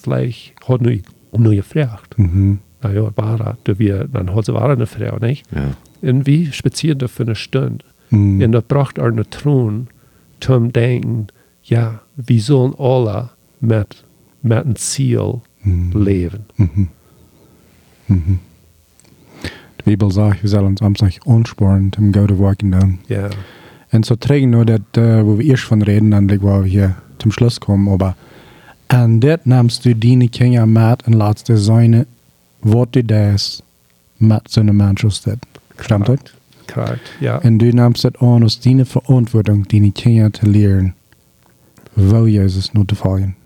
[0.00, 1.00] vielleicht hat nu,
[1.30, 2.16] nu gevraagd.
[2.16, 2.54] Mhm.
[2.80, 5.40] Nou ja, waar, dat wir, dan had ze waar een vrouw, niet?
[5.50, 5.68] Ja.
[6.00, 7.84] En wie spazieren da für eine Stunde.
[8.08, 8.40] Mhm.
[8.42, 9.88] En dat bracht er eine Thron
[10.38, 11.26] zum Denken,
[11.60, 14.04] ja, wir sollen alle mit,
[14.40, 15.98] mit einem Ziel Mhm.
[16.02, 16.46] leben.
[16.54, 16.88] Mhm.
[18.06, 18.38] Mhm.
[19.76, 23.00] De Bibel zegt, we zullen ons zich onsporen om goede werken doen.
[23.06, 23.28] Ja,
[23.88, 26.94] En zo trägen nur dat, uh, wo wir erst von reden, dann wo wir hier
[27.24, 28.14] zum Schluss kommen, aber
[28.88, 32.06] an det namst du dine Kinder mit und lässt dir seine,
[32.62, 33.62] du das
[34.18, 35.38] mit so einem steht.
[35.80, 36.18] Stimmt das?
[36.72, 37.10] korrekt.
[37.20, 40.94] Ja, Und du nimmst das an als deine Verantwortung, deine Kinder zu lehren,
[41.96, 43.36] wo Jesus nur zu folgen.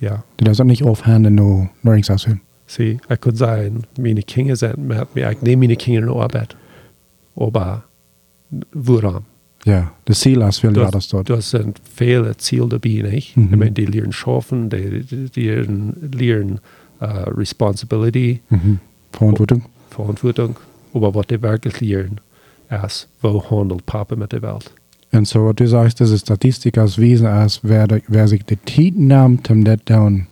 [0.00, 0.22] ja.
[0.36, 2.40] Du darfst auch nicht aufhanden, nur nichts aushören.
[2.66, 6.56] Zie, ik kan zijn, mijn kinderen zijn met me, ik neem mijn kinderen naar arbeid.
[7.52, 7.82] Maar
[9.64, 11.30] Ja, das Ziel ist viel Das, weiter dort.
[11.30, 13.36] das sind viele Ziele dabei, nicht?
[13.36, 13.48] Mhm.
[13.50, 15.04] Ich meine, die lernen schaffen, die,
[15.34, 16.60] die, lernen,
[17.00, 18.78] uh, Responsibility, Mhm.
[19.12, 19.62] Verantwortung.
[19.90, 20.56] Verantwortung,
[20.92, 22.20] aber was die wirklich lernen,
[22.84, 24.70] ist, wo handelt Papa mit der Welt.
[25.12, 28.58] Und so, was du sagst, diese Statistik als Wesen ist, wer, de- wer sich die
[28.64, 30.26] Zeit nimmt, um das zu tun,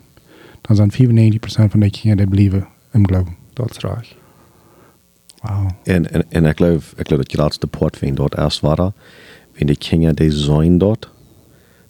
[0.64, 3.37] dann sind 95% von den Kindern, die bleiben im Glauben.
[3.55, 4.05] Dat is raar.
[5.43, 5.70] Wow.
[5.85, 8.61] En, en, en ik geloof, ik geloof dat je laatste poort vindt dort erst
[9.55, 11.09] wenn die Kinder die zijn dort,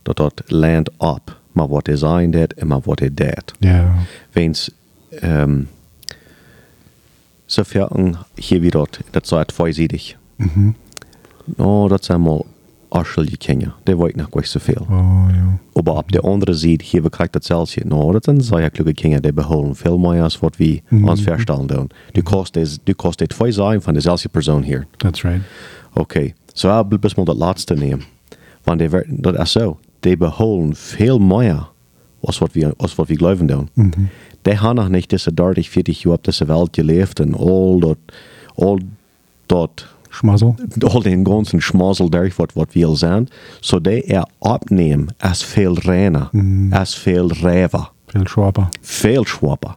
[0.02, 3.52] dat dat land op, maar wat die zijn dat en maar wat die dat.
[3.58, 3.94] Ja.
[4.32, 4.70] Wens,
[5.10, 5.68] ähm,
[7.46, 10.16] sofern hier wie dort, das sei zweiseitig.
[10.36, 10.72] Mhm.
[11.56, 12.46] No, dat zijn mal
[12.88, 14.76] arschelige Kinder, die wollen noch gleich so viel.
[14.88, 15.58] Oh, ja.
[15.74, 17.86] Aber ab der andere Seite, hier bekriegt das selbst hier.
[17.86, 21.08] No, das sind sehr kluge Kinder, die beholen viel mehr als was wir Mhm.
[21.08, 21.88] uns verstellen tun.
[22.12, 24.84] Du kostet, du kostet zwei sein von der selben Person hier.
[24.98, 25.40] That's right.
[25.94, 28.04] Okay, so ich will bis mal das letzte nehmen.
[28.64, 31.68] Wenn die, wer- das ist so, die beholen viel mehr
[32.26, 33.68] als was wir, als was wir glauben tun.
[33.74, 34.08] Mhm.
[34.46, 37.98] Die haben noch nicht diese 30, 40 Jahre auf dieser Welt gelebt und all dort,
[38.56, 38.78] all
[39.48, 40.54] dort Schmazel.
[40.84, 43.28] al den ganzen Schmazel durch, wat, wat wir zijn,
[43.60, 46.30] so die er opnemen als veel reiner,
[46.70, 48.68] als veel räver, Viel Schwaber.
[48.82, 49.76] veel schwapper.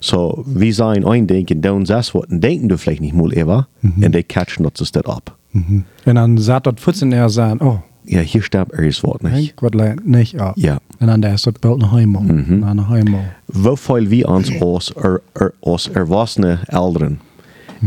[0.00, 4.22] So, wir sein eindenken, down das, wat denken du vielleicht nicht mal ever, und die
[4.24, 5.36] catchen das das ab.
[5.56, 5.80] Mhm.
[6.04, 9.50] En dan zat dat voetsen er zijn, oh, Ja, hier er is wat nicht.
[9.50, 10.52] ik wat leidt niet op.
[10.54, 10.78] Ja.
[10.98, 12.22] En dan is dat beeld naar heimel.
[12.22, 13.20] Naar naar heimel.
[13.44, 17.18] Woveel wie ons als, er, er, als erwachsene Eltern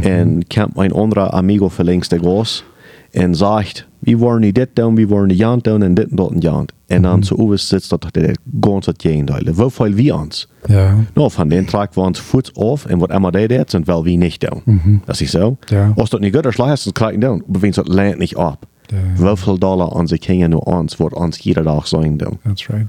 [0.01, 2.63] en komt mijn andere amigo verlinks de goos
[3.11, 6.15] en zegt, wie waren die dit doen, wie waren die jant doen en dit en
[6.15, 6.71] dat en jant.
[6.87, 9.53] En dan zo over zit dat de gans het jeen delen.
[9.53, 10.49] Woveel wie ons?
[10.65, 10.95] Ja.
[11.13, 14.17] Nou, van den trek we ons voet af en wat immer deed, zijn wel wie
[14.17, 15.01] niet doen.
[15.05, 15.57] Dat is zo.
[15.65, 15.93] Ja.
[15.95, 17.43] Als dat niet goed is, laat het krijgen doen.
[17.47, 18.65] Bevindt dat lijnt niet op.
[18.85, 18.97] Ja.
[19.15, 22.39] Woveel dollar onze kinderen nu ons, wordt ons iedere dag zijn doen.
[22.43, 22.85] That's right.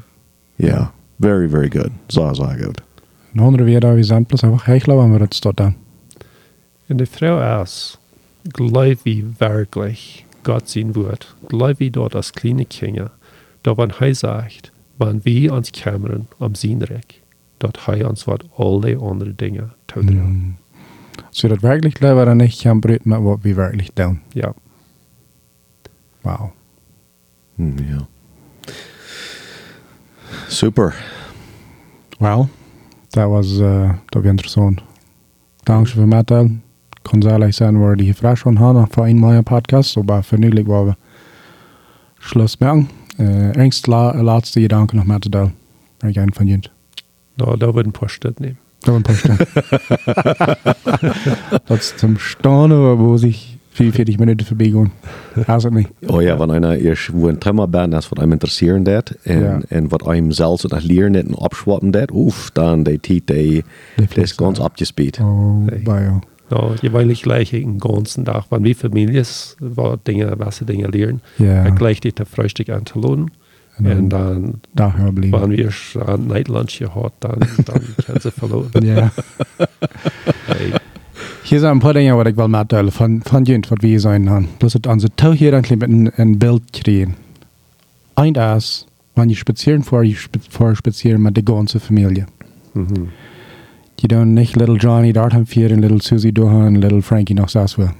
[0.54, 1.90] Ja, very, very good.
[2.06, 2.80] Zo, zo goed.
[3.34, 5.74] Een andere weer daar exempels einfach hechelen, wanneer het staat dan.
[6.86, 7.98] En de vrouw is,
[8.48, 13.10] geloof wie werkelijk Gott zijn woord, geloof wie dort als kleine Kinder,
[13.60, 17.20] dat wanneer hij zegt, wanneer we ons kameren om zijn rek,
[17.56, 20.18] dat hij ons wat al die andere dingen toedraagt.
[20.18, 20.56] Mm.
[21.30, 24.20] Så dat werkelijk leven dan niet gaan bryten met wat we werkelijk doen.
[24.32, 24.54] Ja,
[26.20, 26.52] Wauw.
[27.54, 28.06] Mm, ja.
[30.48, 30.94] Super.
[32.18, 32.48] Well,
[33.08, 34.82] dat was, uh, was interessant.
[35.62, 36.40] Dank voor het
[37.12, 37.38] meddelen.
[37.40, 39.90] Kon zal zijn waar die gevraagd van hadden voor een mooie podcast.
[39.90, 40.94] So, maar vernieuwelijk waar we
[42.18, 42.88] Schluss maken.
[43.18, 45.54] Uh, engst la, laatste gedanke nog met te delen.
[45.98, 46.70] Ben ik een van jullie.
[47.34, 48.58] nou, dat wordt een post nemen.
[48.78, 49.36] Dat een posten.
[51.64, 54.90] dat is zum Staunen, wo sich 44 Minuten.
[55.46, 55.90] Hast du nicht?
[56.08, 59.40] Oh ja, wenn einer erst wo ein Tremmer bent, das was einem interessieren dat en,
[59.42, 59.60] Ja.
[59.68, 63.64] en wat einem zelfs nach leren dat en opschwappen dat, oef, dan die tijd, die,
[63.96, 65.18] Die die is ganz abgespeed.
[65.20, 65.82] Oh, Hey.
[65.82, 66.20] bei ja.
[66.50, 70.88] Nou, je wil niet gleich een ganzen dag, wanneer wie families wat dingen, wat dingen
[70.90, 71.64] leren, Ja.
[71.64, 73.32] en gleich dit Frühstück anzulohnen.
[73.76, 75.38] En dan- En dan, Daar blijven.
[75.38, 78.84] wanneer wir schon Nightlunch gehad, dan, dan kan ze verloren.
[78.84, 79.12] Ja.
[80.44, 80.72] Hey,
[81.44, 84.28] Hier zijn een paar dingen wat ik wil meddelen van, van jullie, wat we zijn
[84.28, 84.46] aan.
[84.58, 87.14] Dus het onze touw hier een klein beetje een beeld krijgen.
[88.14, 89.82] Eén is, wanneer je spazieren
[90.16, 92.24] spe, voor spazieren met de ganze familie.
[92.72, 92.92] mhm.
[94.00, 97.76] Je doen niet little Johnny dort gaan vieren, little Susie doorgaan, little Frankie nog zelfs
[97.76, 97.90] wel.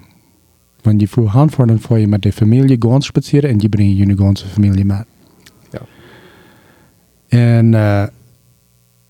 [0.82, 3.68] Wanneer je voor gaan voor, dan voor je met de familie gans spazieren en je
[3.68, 5.04] brengt je ganze familie met.
[5.70, 5.80] Ja.
[7.28, 8.06] En uh,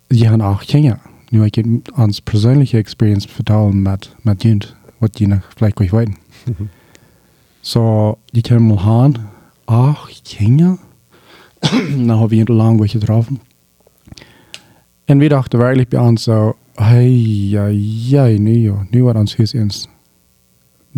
[0.07, 1.01] je gaan ook kinderen.
[1.29, 4.67] Nu ik je ons persoonlijke experience vertellen met, met jullie,
[4.99, 6.17] wat je nog vielleicht kwijt weten.
[7.61, 9.15] So, je kan mal gaan,
[9.65, 10.79] ach, kinderen.
[12.07, 13.41] dan hebben we een lang wat getroffen.
[15.05, 17.11] En we dachten werkelijk bij ons zo, hey,
[17.49, 17.67] ja,
[18.09, 18.25] ja,
[19.37, 19.89] huis is.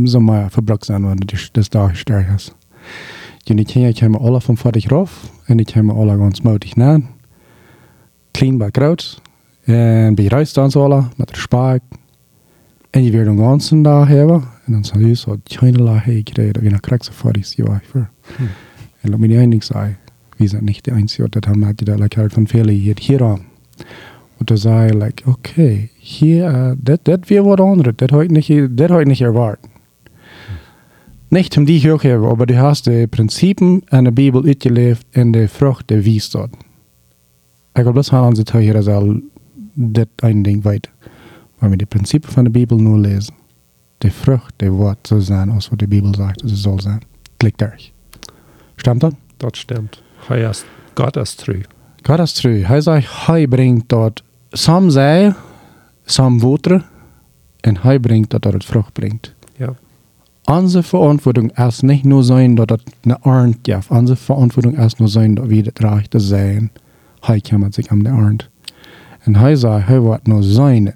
[0.04, 2.52] Zo maar verbruikt zijn, want het is dus daar sterk is.
[3.38, 7.00] Je die kinderen komen alle van vader af en die komen alle ganz moedig na.
[8.30, 9.22] Clean bij groot.
[9.64, 11.82] En bij reis dan zo alle met de spaak.
[12.90, 14.42] En je weer een ganse dag hebben.
[14.64, 16.62] En dan zou je zo kleine laag gekregen.
[16.62, 18.10] En dan krijg je voor die ja, voor.
[19.00, 19.96] En laat me niet eindelijk zeggen.
[20.36, 23.40] We zijn niet de einzige, dat hebben we dat like, van velen hier, hier aan.
[24.42, 27.94] Und da zei ich, like, okay, hier, uh, dat weer wat anderes.
[28.10, 29.70] Had ik niet, dat had ik niet erwartet.
[31.28, 36.04] Nicht um die hebben, aber du hast die Prinzipien in der Bibel de vrucht die
[36.04, 36.48] wie staat.
[37.72, 39.20] Ik wil best gaan aan zitten hier al
[39.74, 40.92] dit een ding weten.
[41.58, 43.34] Maar we de Prinzipien van de Bibel nu lezen.
[43.98, 47.00] De vrucht, die wordt zo zijn als wat de Bibel dat het zal zijn.
[47.36, 47.90] Klinkt erg.
[48.76, 49.14] Stimmt dat?
[49.36, 50.02] dat stimmt.
[50.94, 51.60] Gott is true.
[52.02, 52.66] Gott ist true.
[52.66, 54.22] Hij zegt, hij brengt dat
[54.52, 55.34] sam zij,
[56.04, 56.90] sam water,
[57.60, 59.34] en hij brengt dat dat het vrucht brengt.
[59.56, 59.74] Ja,
[60.44, 63.90] Onze verantwoording is niet nur zijn dat het een arend geeft.
[63.90, 66.70] Onze verantwoording is nur zijn dat we het rechte zijn.
[67.20, 68.48] Hij kümmert zich om de arend.
[69.20, 70.94] En hij zegt, hij wordt nur zijn.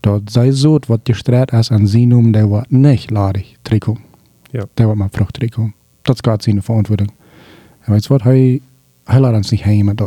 [0.00, 4.02] Dat zij zo wat gestrekt is en zien om, der wordt niet ladig terugkomen.
[4.50, 4.64] ja.
[4.74, 5.74] Der wordt maar vrucht terugkomen.
[6.02, 7.10] Dat is Gott zijn verantwoording.
[7.80, 8.60] En weet je wat, hij,
[9.04, 10.02] hij laat ons niet heen met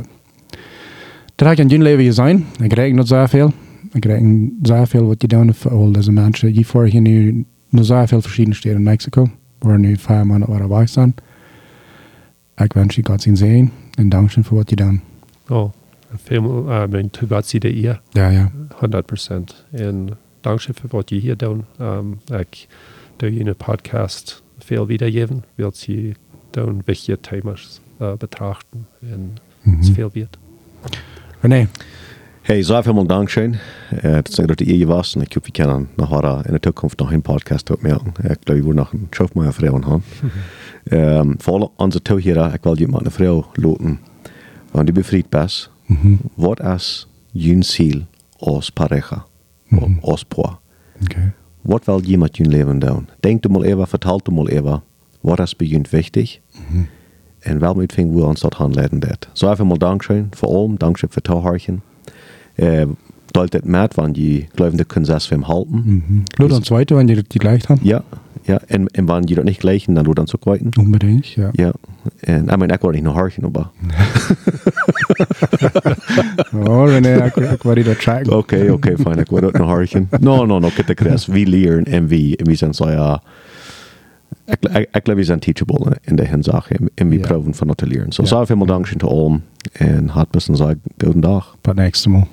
[1.38, 1.48] dat.
[1.48, 2.46] Dat had in je leven zijn.
[2.62, 3.52] Ik krijg nog zoveel.
[3.94, 4.24] Ik krijg
[4.62, 6.54] zoveel wat je doet voor al deze mensen.
[6.54, 9.30] Je voor hier nu nog zoveel verschillende steden in Mexico.
[9.60, 11.16] Waar nu vijf maanden waar wij zijn.
[12.56, 13.72] Ik wens je God zien zijn.
[13.94, 15.00] En dank je voor wat je doet.
[15.50, 15.72] Oh,
[16.16, 18.02] veel, uh, mijn to Gott zie de eer.
[18.12, 18.52] Ja, ja.
[18.70, 19.66] 100%.
[19.72, 20.10] En
[20.42, 21.64] dankzij voor wat je hier doet.
[21.82, 22.68] Um, ik
[23.16, 25.44] doe je een podcast veel wiedergeven.
[25.56, 26.12] Wilt je
[26.50, 28.88] doen wichtige thema's uh, betrachten.
[29.02, 29.08] Is
[29.62, 29.84] Mhm.
[29.94, 30.38] veel wert.
[31.44, 31.68] René.
[32.44, 33.58] Hey, så viel mal Dankeschön.
[33.92, 37.12] Das ist ihr ihr was und ich hoffe, wir können nachher in der Zukunft noch
[37.12, 38.14] einen Podcast mitmachen.
[38.20, 40.04] Ich glaube, wir wollen noch einen Schauf meiner Frau haben.
[40.92, 44.00] ähm, vor allem unsere Zuhörer, ich will jemand eine Frau loten,
[44.74, 46.20] wenn du befriedigt bist, Mhm.
[46.36, 48.08] was ist dein Ziel
[48.42, 49.26] als Pareja,
[49.70, 50.00] Mhm.
[50.04, 50.62] als Paar?
[51.02, 51.32] Okay.
[51.64, 53.08] Was will jemand in dein Leben tun?
[53.24, 54.50] Denk du mal even, vertel du mal
[55.22, 56.42] was ist bei jemand wichtig?
[57.48, 59.28] En wel moet vinden we ons dat handleiden dat.
[59.32, 61.82] Zo even mal Dankeschön voor allem, Dankeschön für Tauharchen.
[62.56, 62.86] Äh,
[63.32, 65.84] Dalt het met, want die dat kunnen zes hem halten.
[65.86, 66.24] Mhm.
[66.38, 67.86] Nur dann zweite, wenn die die gleich haben?
[67.86, 68.04] Ja,
[68.42, 68.60] ja.
[68.68, 70.70] En, en wanneer je dat niet gleichen, dan doe dan zo kwijten.
[70.80, 71.50] Unbedingt, ja.
[71.52, 71.72] Ja.
[72.20, 73.70] En, ik mijn, ik word niet nog harchen, aber.
[76.66, 78.38] Ja, René, ik word hier tracken.
[78.38, 80.10] Oké, oké, fijn, ik word ook nog harchen.
[80.20, 81.26] No, no, no, kijk, Chris.
[81.26, 83.14] Wie leren en wie, en wie zijn zo, ja.
[83.14, 83.22] Ik,
[85.16, 87.22] we zijn teachable in de hinzaak en, en we Ja.
[87.28, 88.12] proeven van dat te leren.
[88.12, 88.28] So, Ja.
[88.56, 89.44] mal Dankeschön te allem.
[89.72, 90.56] En had best een
[90.98, 91.56] goede dag.
[91.62, 92.28] Bis nächstes Mal.